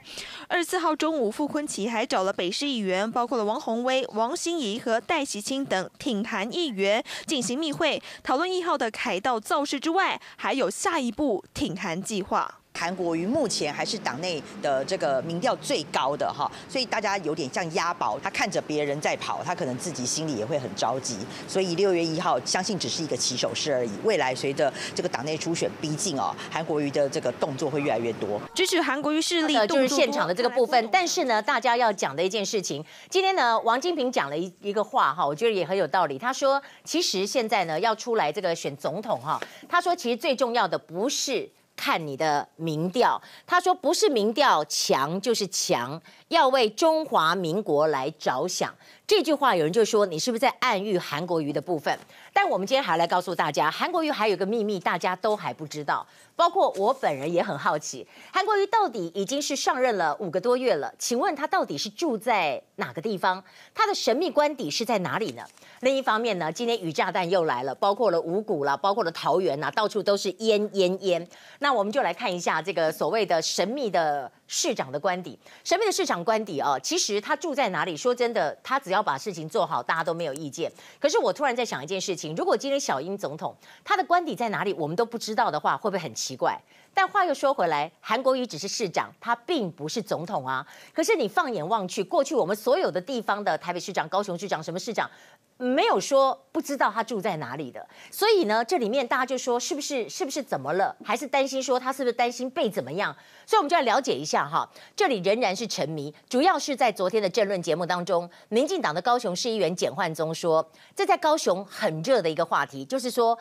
[0.49, 6.12] 二十四号中午，傅昆萁还找了北市议员，包括了王鸿威、王心怡和戴喜清等挺。
[6.13, 12.61] 挺韩议员进行密会，讨论一号的凯道造势之外，还有下一步挺韩计划。
[12.75, 21.19] 韩国瑜目前还是党内的这个民调最高的哈，所以大家有点像押宝，他看着别人在跑，他可能自己心里也会很着急。
[21.47, 23.91] 所以六月一号，相信只是一个起手式而已。
[24.03, 28.41] 未来随着这个党内初选逼近哦，韩国瑜的这个动作会越来越多。
[28.55, 30.89] 支持韩国瑜势力就是现场的这个部分。
[30.91, 36.19] 但是呢，大家要讲的一件事情，今天呢，王金平讲了一一个话哈，我觉得也很有道理。
[36.19, 41.49] 他说，其实现在呢，要出来这个选总统哈，他说其实最重要的不是。
[41.77, 46.01] 看你的民调，他说不是民调强就是强，
[46.33, 48.75] 要为中华民国来着想。
[49.07, 51.97] 这句话有人就说你是不是在暗喻韩国瑜的部分？
[52.33, 56.07] 但我们今天还要来告诉大家，韩国瑜还有个秘密，大家都还不知道。
[56.35, 63.45] 包括我本人也很好奇，韩国瑜到底已经是上任了五个多月了，请问他到底是住在哪个地方？
[63.75, 65.45] 他的神秘官邸是在哪里呢？
[65.81, 71.29] 另一方面呢，今天雨炸弹又来了，包括了五股了，包括了桃园呐，到处都是烟烟烟。
[71.59, 75.39] 那我们就来看一下这个所谓的神秘的市长的官邸。
[75.65, 77.97] 神秘的市长官邸啊，其实他住在哪里？
[77.97, 80.71] 说真的，他只要把事情做好，大家都没有意见。
[81.01, 86.61] 可是我突然在想一件事情：如果今天小英总统他的官邸在哪里，我们都不知道的话，会不会很奇怪？
[86.95, 90.67] 但话又说回来，韩国瑜只是市长，他并不是总统啊。
[90.93, 95.11] 可是你放眼望去，过去我们所有的地方的台北市长、高雄市长、什么市长，
[95.57, 97.87] 没有说不知道他住在哪里的。
[98.11, 100.95] 所以呢，这里面大家就说，是不是是不是怎么了？
[101.03, 103.17] 还是担心说他是不是担心被怎么样？
[103.47, 104.69] 所以我们就要了解一下哈。
[104.95, 113.39] 这里仍然是沉迷，主要是在昨天的政论节目当中，民进党的高雄市议员简焕宗说，这在高雄很热的一个话题，就是说。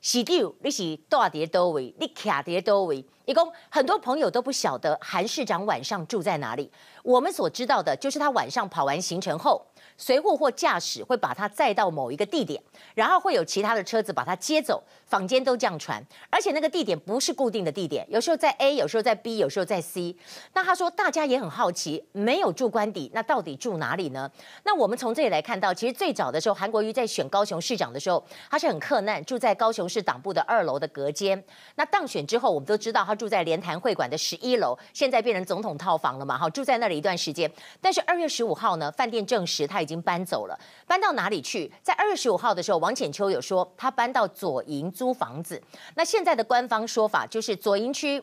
[0.00, 3.04] 喜丢，你是大碟多位，你卡碟多位。
[3.26, 6.72] 一共很多朋友都不晓得韩市长晚上住在哪里。
[7.02, 9.62] 我们所知道的就是他晚上跑完行程后，
[9.98, 12.62] 随护或驾驶会把他载到某一个地点，
[12.94, 14.82] 然后会有其他的车子把他接走。
[15.10, 20.14] 坊间都这样传，而且那个地点不是固定的地点，有时候在 A，有时候在 B，有时候在 C。
[20.54, 24.30] 那他说大家也很好奇，没有住官邸，那到底住哪里呢？
[24.62, 31.42] 那我们从这里来看到，其实最早的时候，韩国瑜在选高雄市长的时候，他是很克难，住在高雄市党部的二楼的隔间。
[31.74, 36.38] 那当选之后，我们都知道他住在联坛会馆的十一楼，现在变成总统套房了嘛？
[36.38, 37.50] 好，住在那里一段时间。
[37.80, 41.68] 但是二月十五号呢，饭店证实他已经搬走了，搬到哪里去？
[41.82, 44.88] 在二月十五号的时候，王浅秋有说他搬到左营。
[45.00, 45.58] 租房子，
[45.94, 48.22] 那现在的官方说法就是左营区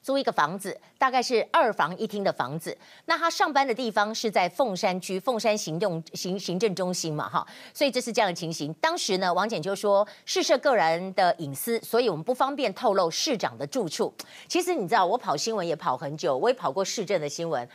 [0.00, 2.78] 租一个房子，大概是二房一厅的房子。
[3.06, 8.72] 那他上班的地方是在凤山区凤山行政行行政中心嘛，哈，所以这是这样的情形。
[8.74, 14.14] 当时呢，王简就说，事涉个人的隐私，所以我们不方便透露市长的住处。
[14.46, 17.68] 其实你知道，我跑新闻也跑很久，我也跑过市政的新闻。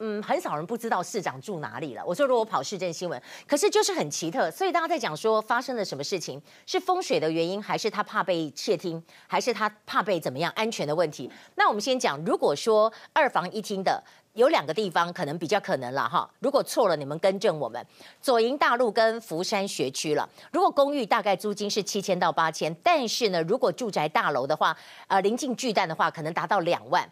[0.00, 2.04] 嗯，很少人不知道市长住哪里了。
[2.06, 11.28] 我说如果跑市政新闻，可是就是很奇特，所以大家在讲说发生了什么事情，是风水的原因，还是他怕被窃听，还是他怕被怎么样安全的问题？
[11.56, 14.00] 那我们先讲，如果说二房一厅的
[14.34, 17.84] 有两个地方可能比较可能了哈，如果错了你们更正我们。
[18.22, 24.76] 左营大路跟福山学区了，如果公寓大概租金是七千到八千，但是呢，如果住宅大楼的话，
[25.08, 27.10] 呃，临近巨蛋的话，可能达到两万。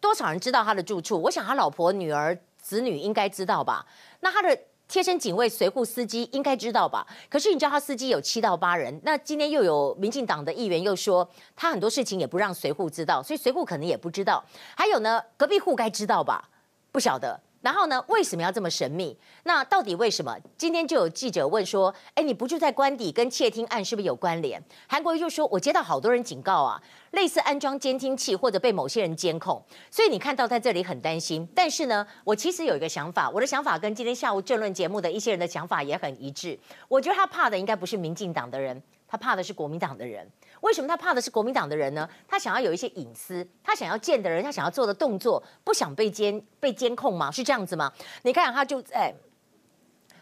[0.00, 1.20] 多少人知道他的住处？
[1.22, 3.86] 我想他老婆、女儿、子女应该知道吧？
[4.20, 7.06] 那他的贴身警卫、随扈司机应该知道吧？
[7.28, 14.42] 可是你知道他司机有七到八人，那今天又有民进党的议员又说他很多事情也不让随扈知道，所以随扈可能也不知道。
[14.76, 16.48] 还有呢，隔壁户该知道吧？
[16.90, 17.38] 不晓得。
[17.60, 19.16] 然后呢，为什么要这么神秘？
[19.42, 20.36] 那到底为什么？
[20.56, 31.48] 今天就有记者问说：“哎，你不住在官邸，跟窃听案是不是有关联？”韩国瑜就说：“我接到好多人警告啊，类似安装监听器或者被某些人监控，所以你看到在这里很担心。
[31.54, 36.58] 但是呢，我其实有一个想法，我的想法跟今天下午政论节目的一些人的想法也很一致。
[36.86, 40.30] 我觉得他怕的应该不是民进党的人。”他怕的是国民党的人。
[40.60, 42.08] 为什么他怕的是国民党的人呢？
[42.26, 47.30] 他想要有一些隐私，他想要见的人，他想要做的动作，不想被监被监控吗？
[47.30, 47.92] 是这样子吗？
[48.22, 49.14] 你看他就在，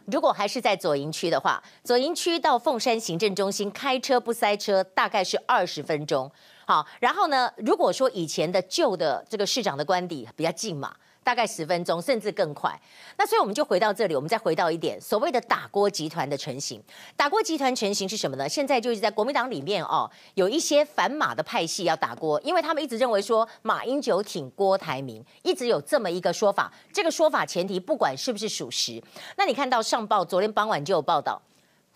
[0.06, 6.30] 如果还是在左营区的话，左营区到凤山行政中心开车不塞车，大概是二十分钟。
[6.66, 10.94] 好，然后呢，如果说以前的旧的这个市长的官邸比较近嘛。
[11.26, 12.80] 大概十分钟，甚至更快。
[13.18, 16.80] 那所以我们就回到这里，我们再回到一点，所谓的打锅集团的成型。
[17.16, 18.48] 打锅集团成型是什么呢？
[18.48, 26.72] 现在就是在国民党里面哦，有一些反马的派系要打锅，因为他们一直认为说马英九挺郭台铭，一直有这么一个说法。
[26.92, 29.02] 这个说法前提不管是不是属实，
[29.36, 31.42] 那你看到上报昨天傍晚就有报道。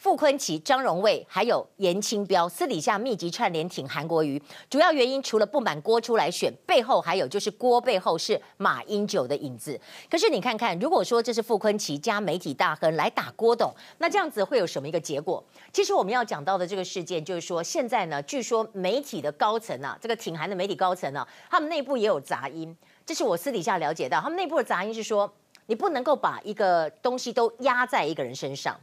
[0.01, 9.79] 傅崐萁、张荣卫还有严清标私底下密集串联挺韩国瑜，主要原因除了不满郭出来选，背后还有就是郭背后是马英九的影子。
[10.11, 15.45] 可是你看看，如果说这是傅崐萁加媒体大亨来打郭董，那这样子会有什么一个结果？
[15.71, 22.75] 其实我们要讲到的这个事件，就是说现在呢，据说媒体的高层啊，这个挺韩的媒体高层呢、啊，他们内部也有杂音。
[23.05, 25.31] 这是我私底下了解到，他们内部的杂音是说，
[25.67, 28.81] 你不能够把一个东西都压在一个人身上。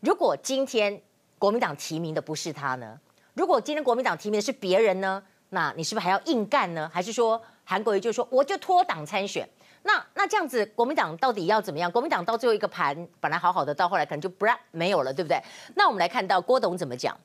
[0.00, 1.00] 如果今天
[1.38, 2.98] 国民党提名的不是他呢？
[3.34, 5.22] 如果今天国民党提名的是别人呢？
[5.50, 6.88] 那你是不是还要硬干呢？
[6.92, 9.48] 还是说韩国瑜就说我就脱党参选？
[9.82, 11.90] 那那这样子国民党到底要怎么样？
[11.90, 15.40] 国民党到最后一个盘本来好好的，到后来可能就不让没有了，对不对？
[15.74, 17.16] 那我们来看到郭董怎么讲。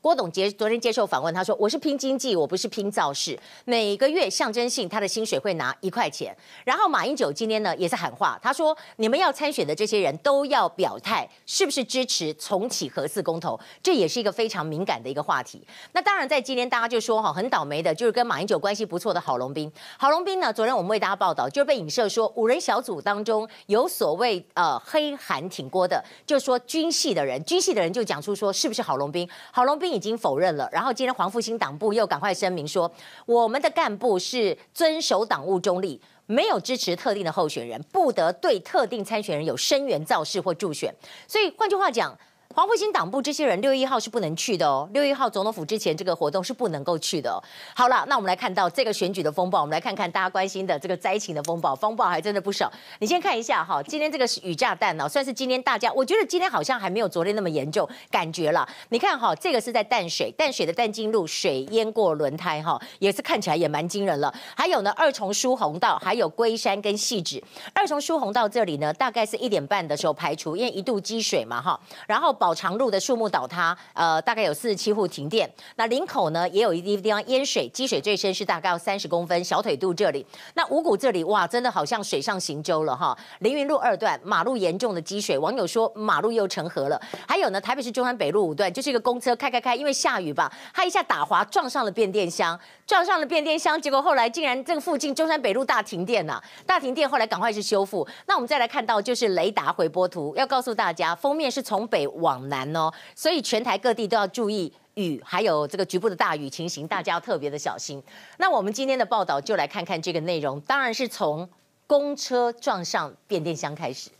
[0.00, 3.38] 郭董接昨天接受访问，他说：“我是拼经济，我不是拼造势。
[3.66, 6.34] 每个月象征性，他的薪水会拿一块钱。
[6.64, 13.60] 然后马英九今天呢也是喊话，他说：你们要参选的这些人都要表态，是不是支持重启核四公投？
[13.82, 15.62] 这也是一个非常敏感的一个话题。
[15.92, 19.70] 那当然，在今天大家就说哈，很倒霉的就是跟马英九关系不错的郝龙斌。
[19.98, 29.28] 郝龙斌呢，昨天我们为大家报道，就是被影射说五人小组当中有所谓呃黑韩挺郭的，就说军系的人，军系的人就讲出说是不是郝龙斌？
[29.52, 29.89] 郝龙斌。
[29.90, 32.90] 已经否认了，然后今天黄复兴党部又赶快声明说，
[33.26, 40.94] 我们的干部是遵守党务中立，没有支持特定的候选人，不得对特定参选人有声援造势或助选。
[41.26, 42.16] 所以换句话讲。
[42.52, 47.38] 黄复兴党部这些人六月一号是不能去的哦，六月一号总统府之前这个活动是不能够去的哦。
[47.76, 52.68] 好了，那我们来看到这个选举的风暴，我们来看看大家关心的这个灾情的风暴，风暴还真的不少。
[52.98, 58.68] 你先看一下哈，今天这个是雨炸弹哦，算是今天大家，我觉得今天好像还没有昨天那么严重，感觉了。
[58.88, 64.34] 你看哈，这个是在淡水，淡水的淡金路水淹过轮胎哈，也是看起来也蛮惊人了。
[64.56, 67.40] 还有呢，二重疏洪道，还有龟山跟汐止，
[67.72, 72.36] 二重疏洪道这里呢，大概是一点半的时候排除，因为一度积水嘛哈，然后。
[72.40, 75.48] 宝长路的树木倒塌，呃，大概有四十七户停电。
[75.76, 80.24] 那林口呢，也有一地方淹水，积水最深是大概要三十公分，小腿肚这里。
[80.54, 83.14] 那五股这里，哇，真的好像水上行舟了哈。
[83.40, 86.98] 凌云路二段马路严重的积水，网友说马路又成河了。
[87.28, 98.08] 还有呢，台北市中山北路五段，就是一个公车开开开，因为下雨吧，它一下打滑撞上了变电箱，撞上了变电箱，结果后来竟然这个附近中山北路大停电呐、啊，大停电，后来赶快是修复。
[98.24, 102.29] 那我们再来看到就是雷达回波图，要告诉大家，封面是从北往。
[102.30, 108.00] 往南哦，所以全台各地都要注意雨，还有这个局部的大雨情形，大家要特别的小心。
[108.38, 111.48] 那我们今天的报道就来看看这个内容，当然是从
[111.88, 114.10] 公车撞上变电箱开始。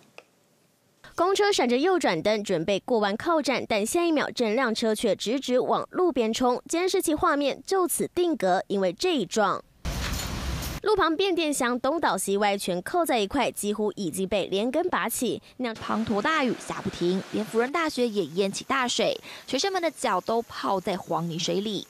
[1.15, 9.63] 公车闪着右转灯，准备过弯靠站，但下一秒，整辆车却直直往路边冲，监视器画面就此定格，因为这一撞。
[10.83, 15.43] 路旁变电箱东倒西歪，全扣在一块，几乎已经被连根拔起。
[15.59, 21.87] 那滂沱大雨下不停，连辅仁大学也淹起大水，学生们的脚都泡在黄泥水里。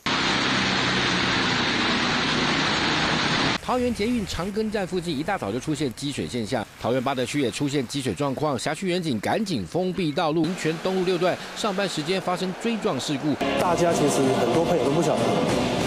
[3.62, 13.34] 桃园捷运长庚站附近一大早就出现积水现象，桃园八德区也出现积水状况，辖区员警赶紧封闭道路，林泉东路六段上班时间发生追撞事故。
[13.60, 15.22] 大家其实很多朋友都不晓得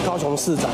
[0.04, 0.70] 高雄市长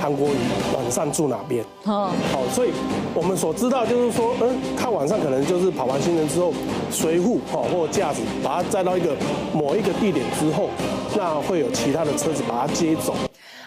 [0.00, 0.36] 韩国瑜
[0.76, 1.64] 晚上住哪边。
[1.84, 2.70] 哦，好，所以
[3.14, 6.52] 我们所知道就是说，嗯，他晚上可能就是跑完行程之后，
[6.90, 9.14] 随扈哦或驾驶把他载到一个
[9.52, 10.68] 某一个地点之后，
[11.16, 13.14] 那会有其他的车子把他接走。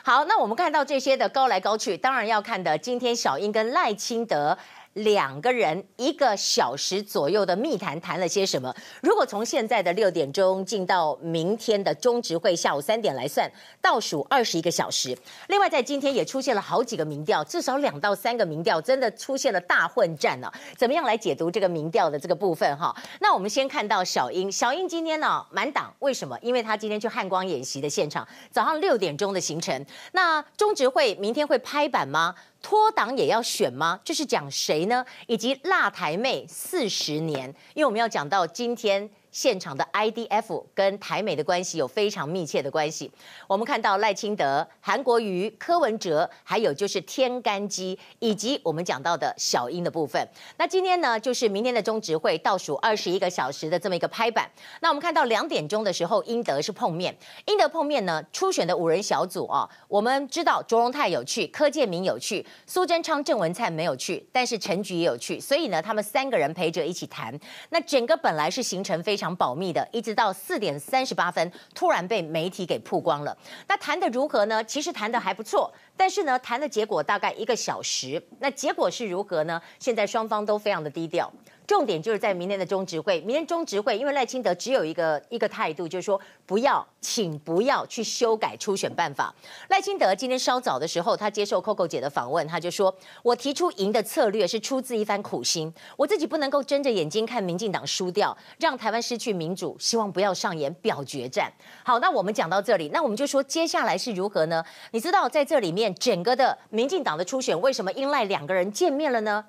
[0.04, 4.58] 好，那我们看到这些的高来高去，当然要看的今天小英跟赖清德。
[4.97, 8.73] 两个人一个小时左右的密谈，谈了些什么？
[9.01, 15.15] 如果从现在的六点钟进到明天的中执会下午三点来算，倒数二十一个小时。
[15.49, 22.75] 另外，在今天也出现了好几个民调，至少两到三个民调真的出现了大混战呢、怎么样来解读这个民调的这个部分？
[22.77, 26.37] 哈，那我们先看到小英，小英今天呢满档，为什么？
[26.41, 29.85] 因为他今天去汉光演习的现场，早上六点钟的行程。
[30.13, 32.33] 那中执会明天会拍板吗？
[32.62, 33.99] 脱党也要选吗？
[34.03, 35.05] 这是讲谁呢？
[35.27, 43.12] 以及辣台妹四十年，因为我们要讲到今天现场的 IDF 跟台美的关系有非常密切的关系。
[43.48, 50.28] 我们看到赖清德、韩国瑜、柯文哲，还有就是天干基，以及我们讲到的小英的部分。
[50.58, 54.50] 那今天呢，就是明天的中执会倒数二十一个小时的这么一个拍板。
[54.82, 57.15] 那我们看到两点钟的时候，英德是碰面。
[57.46, 67.40] 英德碰面呢，初选的五人小组啊，我们知道卓荣泰有去，柯建铭有去，苏贞昌、郑文灿没有去，但是陈菊也有去，所以呢，他们三个人陪着一起谈。
[67.69, 69.27] 那整个本来是行程非常。
[69.36, 73.38] 保密的，一直到四点三十八分，突然被媒体给曝光了。
[73.67, 74.63] 那谈的如何呢？
[74.63, 78.21] 其实谈的还不错，但是呢，谈的结果大概一个小时。
[78.40, 79.62] 那结果是如何呢？
[79.80, 81.32] 现在双方都非常的低调。
[81.68, 89.36] 重点就是在明天的中执会，明天中执会，因为赖清德只有一个一个态度，就是说不要，请不要去修改初选办法。
[89.68, 101.52] 赖清德今天稍早的时候，他接受 Coco 姐的访问，他就说：“我提出赢的策略是出自一番苦心，我自己不能够睁着眼睛看民进党输掉，让台湾失去民主，希望不要上演表决战。”
[101.84, 104.63] 好，那我们讲到这里，那我们就说接下来是如何呢？
[104.92, 109.44] 你知道在这里面整个的民进党的初选，为什么英赖两个人见面了呢？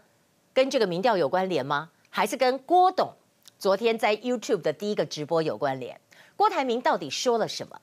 [0.53, 1.91] 跟这个民调有关联吗？
[2.11, 3.12] 还是跟郭董
[3.59, 6.00] 昨天在 YouTube 的第一个直播有关联？
[6.36, 7.78] 郭台铭到底说了什么？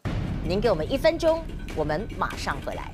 [0.48, 1.44] 您给我们一分钟，
[1.76, 2.92] 我们马上回来。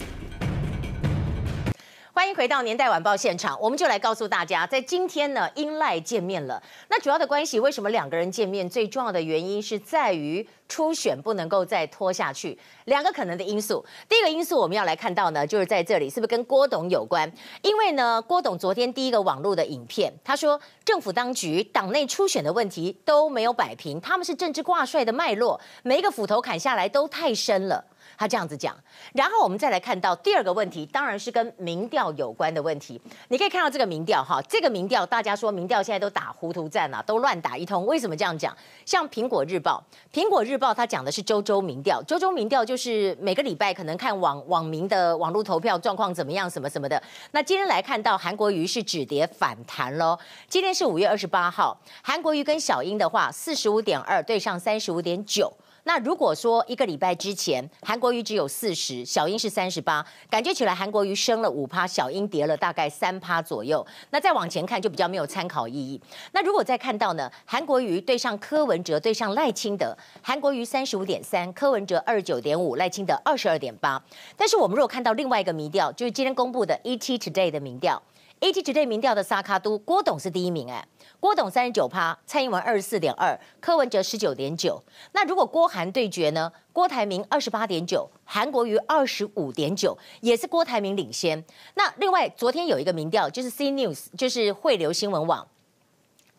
[2.22, 6.62] 欢迎回到年代晚报现场，我们就来告诉大家，在今天呢，英赖见面了。
[6.88, 8.70] 那主要的关系，为什么两个人见面？
[8.70, 12.56] 最重要的原因是在于初选不能够再拖下去。
[12.86, 17.28] 两个可能的因素，第一个因素我们要来看到呢，就是在这里是不是跟郭董有关？
[17.64, 27.84] 因为呢，郭董昨天第一个网络的影片，他说政府当局党内初选的问题都没有摆平，他们是政治挂帅的脉络，每一个斧头砍下来都太深了。
[28.22, 28.78] 他这样子讲，
[29.14, 33.02] 然后我们再来看到第二个问题，当然是跟民调有关的问题。
[33.30, 37.84] 你可以看到这个民调哈，这个民调大家说民调现在都打糊涂战啊，都乱打一通。
[37.88, 38.56] 为什么这样讲？
[38.86, 47.02] 像苹果日报，苹果日报它讲的是周周民调，周周民调就是每个礼拜可能看网网民的网络投票状况怎么样，什么什么的。
[47.32, 50.16] 那今天来看到韩国瑜是止跌反弹喽。
[50.48, 55.52] 今天是五月二十八号，韩国瑜跟小英的话，四十五点二对上三十五点九。
[55.84, 63.86] 那如果说一个礼拜之前，韩国瑜只有四十，小英是三十八，感觉起来韩国瑜升了五趴，小英跌了大概三趴左右。
[64.12, 66.00] 那再往前看就比较没有参考意义。
[66.34, 74.02] 那如果再看到呢，韩国瑜对上柯文哲对上赖清德，韩国瑜三十五点三，柯文哲二十九点五，赖清德二十二点八。
[74.38, 78.02] 但是我们如果看到另外一个民调，就是今天公布的 ET Today 的民调
[78.42, 80.84] AT 绝对民调的萨卡都郭董是第一名哎。
[81.20, 84.82] 郭董三十九趴，蔡英文二十四点二，柯文哲十九点九。
[85.12, 86.52] 那如果郭韩对决呢？
[86.74, 91.44] 郭台铭二十八点九，韩国瑜二十五点九，也是郭台铭领先。
[91.76, 95.48] 那另外昨天有一个民调，就是 C News，就是汇流新闻网。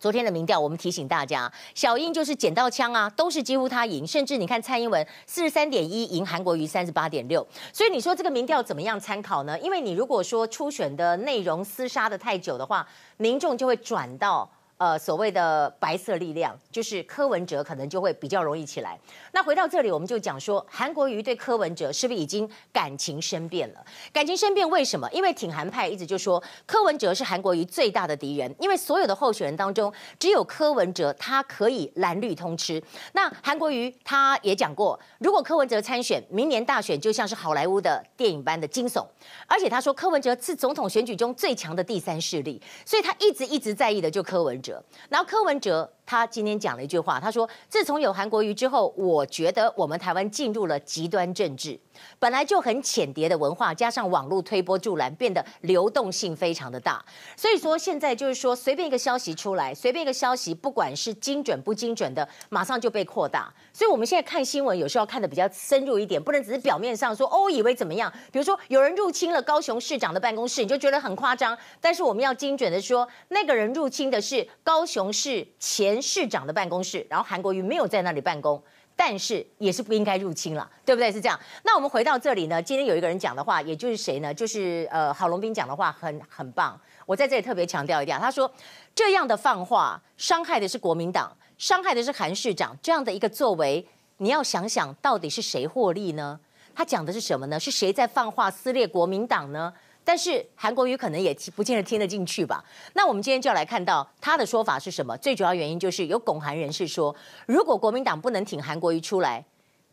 [0.02, 7.46] 昨天的民调，我们提醒大家，小英就是捡到枪啊，都是几乎他赢，甚至你看蔡英文四十三点一赢韩国瑜三十八点六。
[7.72, 9.56] 所以你说这个民调怎么样参考呢？
[9.60, 12.84] 因为你如果说初选的内容厮杀的太久的话，
[13.16, 14.50] 民众就会转到。
[14.82, 18.98] 呃，所谓的白色力量，就是柯文哲可能就会比较容易起来。
[19.30, 23.84] 那回到这里，我们就讲说，韩国瑜对柯文哲是不是已经感情生变了？
[24.12, 25.08] 感情生变为什么？
[25.12, 32.82] 因为挺韩派一直就说柯文哲是韩国瑜最大的敌人，因为所有的候选人当中，只有柯文哲他可以蓝绿通吃。
[33.12, 39.06] 那韩国瑜他也讲过，如果柯文哲参选，明年大选就像是好莱坞的电影般的惊悚。
[39.46, 44.71] 而且他说柯文哲是总统选举中最强的第三势力，所以他一直一直在意的就柯文哲。
[45.08, 51.78] 然后柯文哲他今天讲了一句话，他说：“自从有韩国瑜之后，我觉得我们台湾进入了极端政治。”
[52.18, 57.04] 本来就很浅碟的文化，加上网络推波助澜，变得流动性非常的大。
[57.36, 63.52] 所以说现在就是说，随便一个消息出来，随便一个消息，不管是精准不精准的，马上就被扩大。
[63.72, 68.10] 所以我们现在看新闻，有时候要看的比较深入一点，不能只是表面上说哦，以为怎么样。
[68.32, 71.56] 比如说有人入侵了高雄市长的办公室，你就觉得很夸张。
[71.80, 78.62] 但是我们要精准的说，那个人入侵的是高雄市前市长的办公室，然后韩国瑜没有在那里办公。
[78.94, 81.10] 但是也是不应该入侵了，对不对？
[81.10, 81.40] 是这样。
[81.64, 84.32] 那我们回到这里呢，今天有一个人讲的话，也就是谁呢？
[84.32, 86.78] 就是呃，郝龙斌讲的话很很棒。
[87.06, 88.48] 我在这里特别强调一点，他说
[88.94, 93.84] 这样的放话伤害的是国民党，伤害的是韩市长，这样的一个作为，
[94.18, 96.38] 你要想想到底是谁获利呢？
[96.74, 97.58] 他讲的是什么呢？
[97.58, 99.72] 是谁在放话撕裂国民党呢？
[100.04, 102.64] 但是韩国瑜可能也不见得听得进去吧？
[102.94, 105.16] 那我们今天就要来看到他的说法是什么？
[105.18, 107.14] 最主要原因就是有拱韩人士说，
[107.46, 109.44] 如果国民党不能挺韩国瑜出来，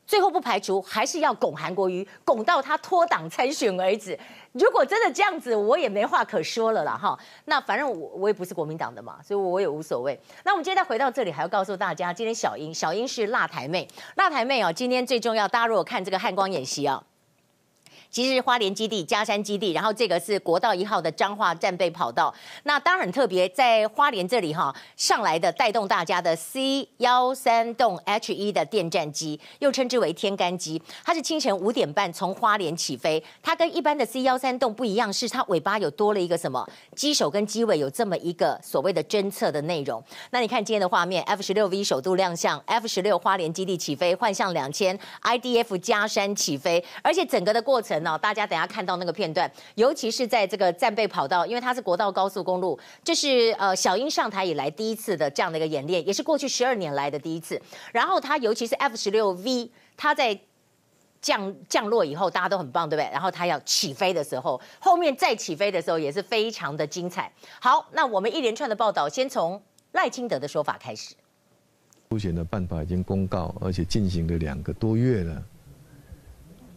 [0.07, 4.17] 最后不排除还是要拱韩国瑜，拱到他脱党参选为止。
[4.53, 7.15] 如果真的这样子，我也没话可说了啦哈。
[7.45, 10.19] 那反正我我也不是国民党的嘛，所以我也无所谓。
[10.43, 14.73] 那我们今天再回到这里，还要告诉大家，今天小英，小英是辣台妹，辣台妹哦。
[14.73, 17.03] 今天最重要，大家如果看这个汉光演习啊。
[18.11, 22.33] 其实是花莲基地、加山基地，然后这个是国道一号的彰化战备跑道。
[22.63, 33.23] 那当然很特别，在花莲这里哈上来的带动大家的 C 幺三栋 H 一的电战机，又称之为天干机，它是清晨五点半从花莲起飞。
[33.43, 36.67] 它跟一般的 C 幺三栋不一样，是它尾巴有多了一个什么？
[36.95, 40.03] 机首跟机尾有这么一个所谓的侦测的内容。
[40.31, 47.98] 那你看今天的画面，F 十六 V 首度亮相，F 十六花莲基地起飞，幻象两千 IDF 加山起飞，而且整个的过程。
[48.17, 57.61] 大家等下看到那个片段，尤其是在这个战备跑道，因为它是国道高速公路，这是呃小英上台以来第一次的这样的一个演练，也是过去十二年来的第一次。
[57.91, 60.39] 然后它尤其是 F 十六 V，它在
[61.21, 63.11] 降降落以后，大家都很棒，对不对？
[63.11, 67.31] 然后它要起飞的时候，后面再起飞的时候也是非常的精彩。
[67.59, 71.13] 好，那我们一连串的报道，先从赖清德的说法开始。
[72.09, 75.43] 出选的办法已经公告，而且进行了两个多月了。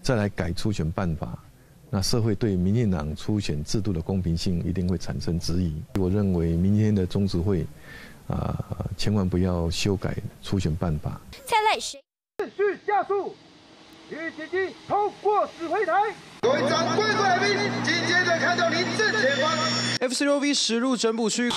[0.02, 1.38] 再来改初选办法，
[1.88, 5.80] 那社会对民进党初选制度的公平性一定会产生质疑。
[5.94, 7.64] 我认为明天的中执会，
[8.26, 8.52] 啊，
[8.96, 11.20] 千万不要修改初选办法。
[11.46, 12.02] 再来谁？
[12.38, 13.32] 秩序加速，
[14.10, 15.92] 预警机通过指挥台。
[16.40, 19.56] 各位长官、贵宾，紧接着看到您正前方
[20.00, 21.48] ，F 十六 V 驶入整补区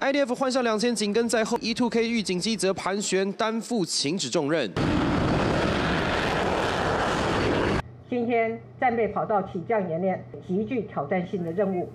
[0.00, 4.70] ，IDF 换上两千紧跟在后，E2K 预警机则盘旋担负请旨重任。
[8.10, 11.90] 今天战备跑道起降演练，极具挑战性的任务。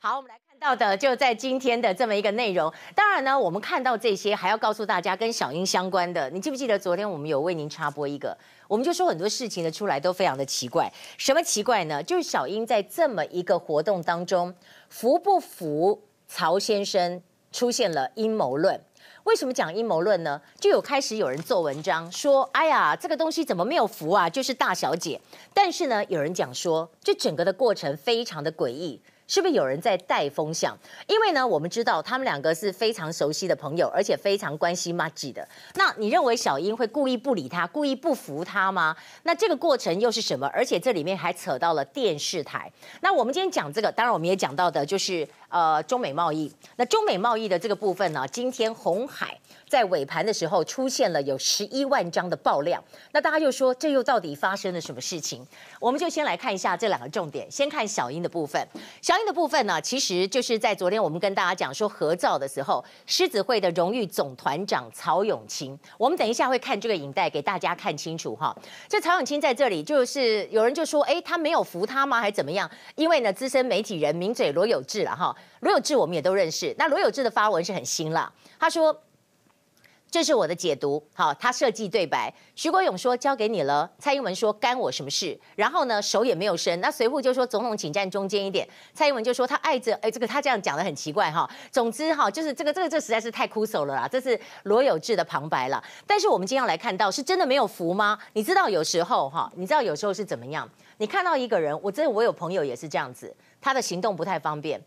[0.00, 2.72] 好，我们来看到的就在今天的这么一个内容。
[2.92, 6.28] 当然呢，我们看到这些，还要告诉大家跟小英相关的。
[6.30, 8.36] 你记不记得昨天我们有为您插播一个？
[8.66, 10.92] 我们就说很多事情的出来都非常的奇怪。
[11.16, 12.02] 什么奇怪呢？
[12.02, 14.52] 就是小英在这么一个活动当中，
[14.88, 17.22] 服不服曹先生
[17.52, 18.80] 出现了阴谋论。
[19.24, 20.40] 为什么讲阴谋论呢？
[20.58, 24.28] 就有开始有人做文章说：“哎呀，这个东西怎么没有符啊？
[24.28, 25.20] 就是大小姐。”
[25.54, 29.00] 但是呢，有人讲说，这整个的过程非常的诡异。
[29.32, 30.76] 是不是有人在带风向？
[31.06, 35.48] 因为呢，我们知道他们两个是非常熟悉的朋友，而且非常关系麻吉的。
[35.76, 38.94] 那你认为小英会故意不理他，故意不服他吗？
[39.22, 40.46] 那这个过程又是什么？
[40.48, 42.70] 而且这里面还扯到了电视台。
[43.00, 46.52] 那我们今天讲这个，当然我们也讲到的就是呃中美贸易。
[46.76, 49.38] 那中美贸易的这个部分呢，今天红海。
[49.68, 55.46] 在尾盘的时候出现了有十一万张的爆量，那大家就说这又到底发生了什么事情？
[55.80, 57.50] 我们就先来看一下这两个重点。
[57.50, 58.62] 先看小英的部分，
[59.00, 68.56] 小英的部分呢，其实就是在昨天我们跟大家讲说合照的时候，狮子会的荣誉总团长曹永清，我们等一下会看这个影带给大家看清楚哈。
[68.88, 72.20] 这曹永清在这里就是有人就说，哎，他没有扶他吗？
[72.20, 72.70] 还是怎么样？
[72.94, 76.74] 因为呢，资深媒体人名嘴罗有志了哈，罗有志我们也都认识。
[76.78, 78.96] 那罗有志的发文是很辛辣，他说。
[80.12, 82.30] 这是我的解读，好，他设计对白。
[82.54, 85.40] 徐国勇说交给你了，蔡英文说干我什么事？
[85.56, 86.78] 然后呢，手也没有伸。
[86.82, 88.68] 那随扈就说总统请站中间一点。
[88.92, 91.48] 蔡英文就说他爱着，哎，这个他这样讲的很奇怪哈。
[91.70, 94.06] 总之哈，就是这个这个这实在是太枯手了啦。
[94.06, 95.82] 这是罗有志的旁白了。
[96.06, 98.18] 但是我们今天要来看到，是真的没有服吗？
[98.34, 100.68] 你知道有时候哈，你知道有时候是怎么样？
[100.98, 104.78] 你看到一个人，我真的我有朋友也是这样子，他的行动不太方便。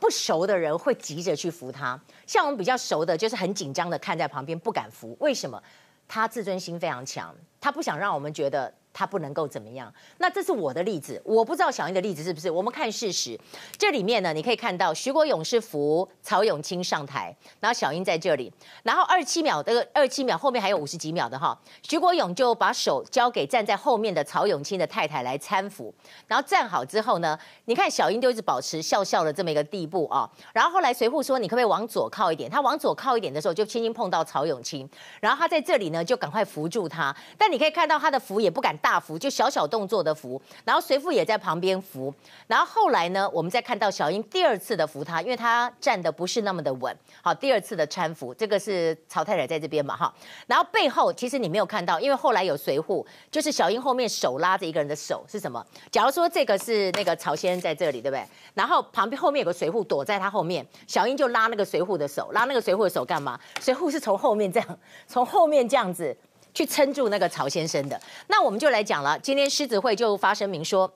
[0.00, 5.16] 不熟的人会急着去扶他，像我们比较熟的，就是很紧张的看在旁边不敢扶。
[5.20, 5.62] 为什么？
[6.06, 8.72] 他自尊心非常强，他不想让我们觉得。
[8.94, 9.92] 他不能够怎么样？
[10.18, 12.48] 那这是我的例子，我不知道小英的例子是不是？
[12.48, 13.38] 我们看事实，
[13.76, 18.50] 这里面呢，你可以看到徐国勇是扶曹永清上台，然后小英在这里，
[18.84, 25.92] 然后二七秒这个二七秒后面还有五十几秒的哈，徐国勇就把手交给站在后面的曹永清的太太来搀扶，
[26.28, 32.48] 然后站好之后呢，你看小英就一直保持笑笑的这么一个地步啊，然后后来随扈说你可不可以往左靠一点？
[32.48, 34.88] 他往左靠一点的时候就轻轻碰到曹永清，
[35.20, 38.72] 然后他在这里呢就赶快扶住他，但你可以看到他的扶也不敢。
[38.84, 42.12] 大扶就小小动作的扶，然后随父也在旁边扶，
[42.46, 50.14] 然后后来呢，我们再看到小英第二次的扶他，因为他站的不是那么的稳，好，第二次的搀扶，这个是曹太太在这边嘛，哈，
[50.46, 55.64] 然后背后其实你没有看到，因为后来有随护，就是小英后面手拉着一个人的手是什么？
[55.90, 58.22] 假如说这个是那个曹先生在这里，对不对？
[58.52, 63.40] 然后旁边后面有个随护躲在他后面，小英就拉那个随护的手，拉那个随护的手干嘛？
[63.60, 66.14] 随护是从后面这样，从后面这样子。
[66.54, 69.18] 去撑住那个曹先生的，那我们就来讲了。
[69.18, 70.90] 今天狮子会就发声明说，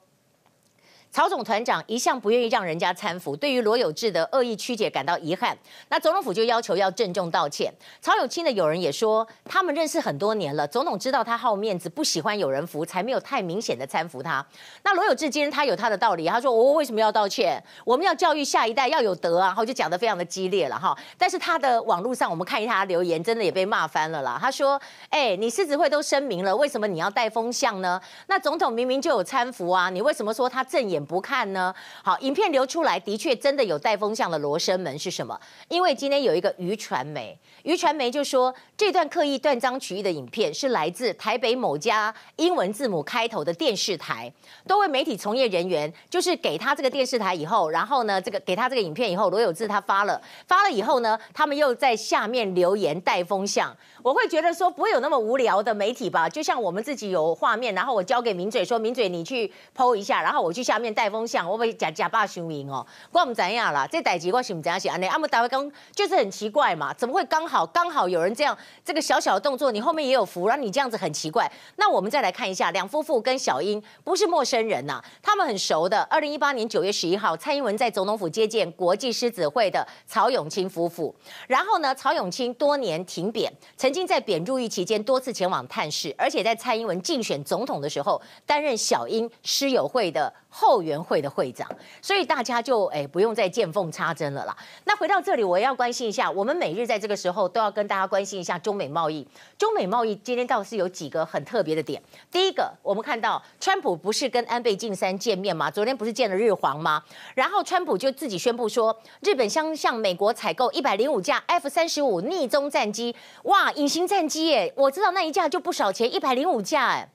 [1.18, 5.58] 曹总团长一向不愿意让人家搀扶，对于罗有志的恶意曲解感到遗憾。
[5.88, 7.74] 那总统府就要求要郑重道歉。
[8.00, 14.46] 曹永清的友人也说，他们认识很多年了，总统知道他好面子，不喜欢有人扶，才没有太明显的搀扶他。
[14.84, 17.60] 那罗有志今天他有他的道理，他说我为什么要道歉？
[17.84, 20.96] 我们要教育下一代要有德啊，然后就讲得非常的激烈了哈。
[21.16, 24.38] 但是他的网络上我们看一下他留言，真的也被骂翻了啦。
[24.40, 28.00] 他说，哎，你狮子会都声明了，为什么你要带风向呢？
[28.28, 31.07] 那总统明明就有搀扶啊，你为什么说他正眼？
[31.08, 31.74] 不看呢？
[32.04, 35.40] 好，影片流出来，的确真的有带风向的罗生门是什么？
[35.68, 44.30] 因为今天有一个鱼传媒，鱼传媒就说这段刻意断章取义的影片是来自台北某家英文字母开头的电视台，
[44.66, 53.74] 多位媒体从业人员就是给他这个电视台以后，然后呢，这个给他这个影片以后，罗有志他发了，发了以后呢，他们又在下面留言带风向。
[54.02, 56.28] 我会觉得说不会有那么无聊的媒体吧？
[56.28, 60.88] 就像我们自己有画面，然后我交给名嘴说，名嘴你去剖一下，然后我去下面。
[60.98, 63.86] 带风向，我不会假假霸雄赢哦，我们怎样啦？
[63.86, 64.98] 这代志我是不怎样想？
[64.98, 71.48] 那阿姆大卫刚就是很奇怪嘛，怎么会刚好刚好有人这样这个小小的动作，你后面也有福，然后你这样子很奇怪。
[71.76, 76.02] 那我们再来看一下，两夫妇跟小英不是陌生人呐、他们很熟的。
[76.04, 81.14] 二零一八年九月十一号，蔡英文在总统府接见国际狮子会的曹永清夫妇，
[81.46, 91.68] 然后呢，曹永清多年停贬，曾经在贬入狱期间多次前往探视，而且在蔡英文竞选总统的时候担任小英师友会的后援会的会长，
[92.02, 94.56] 所以大家就哎不用再见缝插针了啦。
[94.84, 99.26] 那回到这里，我要关心一下，我们每日在这个时候都要跟大家关心一下中美贸易。
[99.56, 102.02] 中美贸易今天倒是有几个很特别的点。
[102.30, 105.70] 第一个，我们看到川普不是跟安倍晋三见面吗？
[105.70, 107.02] 昨天不是见了日皇吗？
[107.34, 113.14] 然后川普就自己宣布说，日本将向美国采购一百零五架 F 三十五逆中战机。
[113.44, 114.72] 哇，隐形战机耶！
[114.76, 117.08] 我知道那一架就不少钱，一百零五架哎。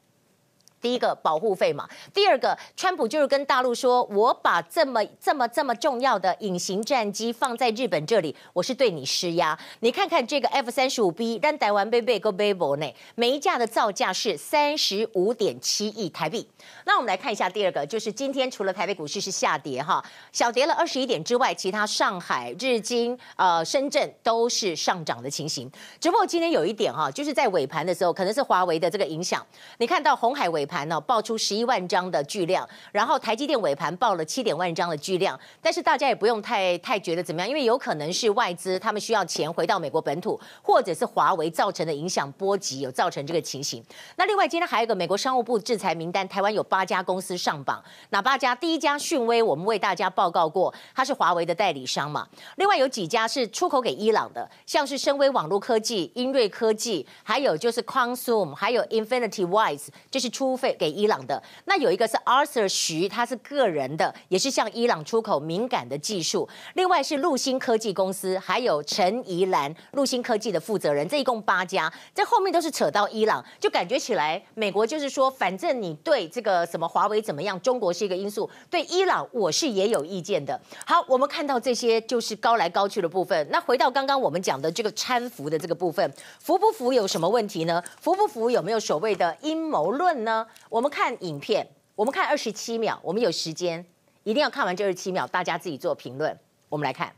[0.84, 9.58] 第一个保护费嘛，第二个，川普就是跟大陆说，我把这么这么这么重要的隐形战机放在日本这里，我是对你施压。
[9.80, 16.46] 你看看这个 F 三十五 B，让台湾贝贝个贝博呢，每一架的造价是三十五点七亿台币。
[16.86, 20.04] 那我们来看一下第二个，就是今天除了台北股市是下跌哈，
[20.34, 25.72] 小跌了二十一点之外，其他上海、日经、呃深圳都是上涨的情形。
[26.02, 29.46] 只不过今天有一点哈，就是在尾盘的时候，可能是华为的这个影响，
[29.78, 30.84] 你看到红海尾盘。
[30.90, 43.84] 呢爆出十一万张的巨量，然后台积电尾盘报了七点万张的巨量，但是大家也不用太太觉得怎么样，因为有可能是外资他们需要钱回到美国本土，或者是华为造成的影响波及有造成这个情形。
[44.16, 48.56] 那另外今天还有一个美国商务部制裁名单，台湾有八家公司上榜，哪八家？
[48.56, 52.28] 第一家讯威，我们为大家报告过，它是华为的代理商嘛。
[52.56, 60.58] 另外有几家是出口给伊朗的，像是深威网络科技、英瑞科技，还有就是 Consum，还有 Infinity Wise，这是出。
[60.72, 66.48] 给伊朗的那有一个是 Arthur 徐，他是个人的，也是向伊朗出口敏感的技术。
[66.76, 80.60] 另外是陆星科技公司，还有陈怡兰，陆星科技的负责人，这一共八家，这后面都是扯到伊朗，就感觉起来美国就是说，反正你对这个什么华为怎么样，中国是一个因素，对伊朗我是也有意见的。
[80.86, 83.48] 好，我们看到这些就是高来高去的部分。
[83.50, 87.84] 那回到刚刚我们讲的这个搀扶的这个部分，扶不扶有什么问题呢？
[88.00, 90.46] 扶不扶有没有所谓的阴谋论呢？
[90.70, 93.86] 我们看影片，我们看二十七秒，我们有时间，
[94.24, 96.38] 一定要看完这二十七秒，大家自己做评论。
[96.70, 97.14] 我们来看。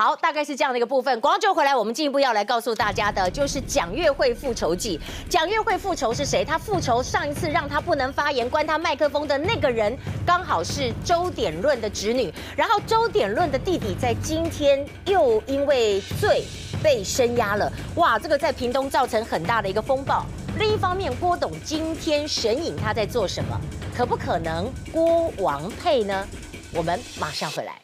[0.00, 1.20] 好，大概是这样的一个部分。
[1.20, 4.98] 广州回来，我们进一步要来告诉大家的，就是蒋月惠复仇记。
[5.28, 6.42] 蒋月惠复仇是谁？
[6.42, 9.94] 他复仇上一次让他不能发言、关他麦克风的那个人，
[10.24, 12.32] 刚好是周典论的侄女。
[12.56, 16.44] 然后周典论的弟弟在今天又因为罪
[16.82, 17.70] 被声押了。
[17.96, 20.24] 哇，这个在屏东造成很大的一个风暴。
[20.58, 23.60] 另一方面，郭董今天神隐他在做什么？
[23.94, 26.26] 可不可能郭王配呢？
[26.72, 27.74] 我们马上回来。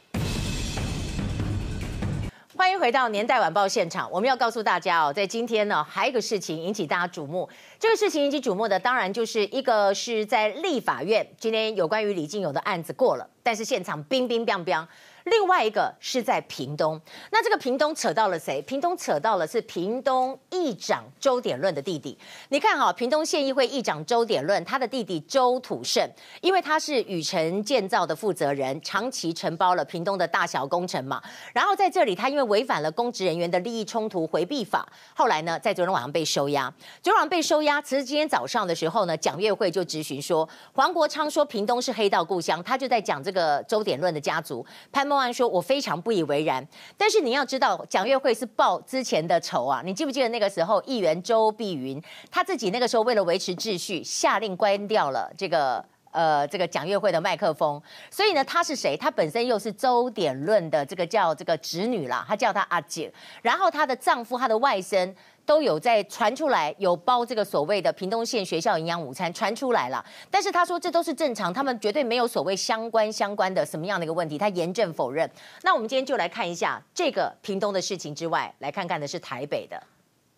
[2.57, 4.11] 欢迎回到年代晚报现场。
[4.11, 7.47] 我们要告诉大家哦，在今天呢，还有一个事情引起大家瞩目。
[7.79, 14.89] 这个事情引起瞩目的，当然就是一个是在立法院，今天有关于李进勇的案子过了，但是现场冰冰冰冰。
[15.27, 17.01] 另外一个是在屏东。
[17.31, 18.63] 那这个屏东扯到了谁？
[18.63, 22.17] 屏东扯到了是屏东议长周典论的弟弟。
[22.49, 26.09] 你看哈，屏东县议会议长周典论，他的弟弟周土胜，
[26.41, 31.21] 因为他是宇城建造的负责人，长期承包了屏东的大小工程嘛。
[31.53, 36.73] 然后在这里，他因为违反了公职人员的利益冲突回避法，后来呢，在昨天晚上被收押。
[37.03, 44.65] 昨天晚上被收押，其实今天早上的时候呢，蒋月慧就质询说，黄国昌说屏东是黑道故乡，他就在讲这个周典论的家族。
[44.93, 46.63] 潘孟安说，我非常不以为然。
[46.95, 55.83] 但是你要知道，蒋月惠是报之前的仇啊，你记不记得那个时候，议员周碧云他自己那个时候为了维持秩序，下令关掉了这个。
[56.17, 57.79] 呃，这个蒋月惠的麦克风，
[58.11, 58.97] 所以呢，她是谁？
[58.97, 63.13] 她本身又是周典论的这个叫这个侄女啦，她叫她阿姐。
[63.43, 65.15] 然后她的丈夫、她的外甥
[65.45, 70.03] 都有在传出来，有包这个所谓的屏东县学校营养午餐传出来了。
[70.31, 75.31] 但是她说这都是正常，他们绝对没有所谓相关相关的什么样的一个问题，她严正否认。
[75.65, 79.79] 那我们今天就来看一下这个屏东的事情之外，来看看的是台北的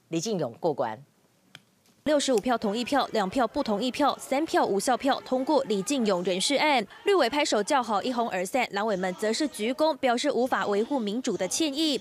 [0.08, 1.00] 李进勇过关。
[2.08, 6.82] 六十五票同意票，两票不同意票，三票无效票，通过李进勇人事案。
[7.04, 12.00] 绿委拍手叫好，一哄而散；蓝委们则是鞠躬，表示无法维护民主的歉意。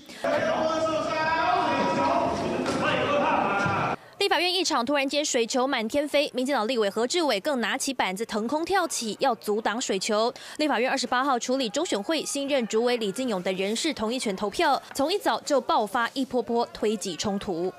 [4.18, 10.32] 立法院一场突然间水球满天飞，民进党立委何志伟更拿起板子腾空跳起，要阻挡水球。
[10.56, 17.72] 立法院二十八号处理中选会新任主委李进勇的人事同意权投票，从一早就爆发一波波推挤冲突。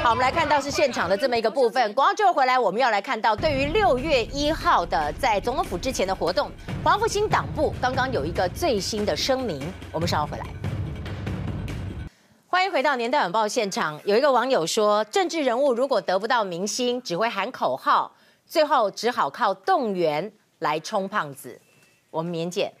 [0.00, 1.92] 好，我们来看到是现场的这么一个部分。
[1.94, 6.48] 广告之后回来，我们要来看到对于六月一号的在总统府之前的活动，
[6.84, 9.60] 黄复兴党部刚刚有一个最新的声明。
[9.90, 10.61] 我们稍后回来。
[12.52, 13.98] 欢迎回到年代晚报现场。
[14.04, 21.58] 有一个网友说，政治人物如果得不到明星，只会喊口号，最后只好靠动员来充胖子。
[22.10, 22.72] 我们明天见。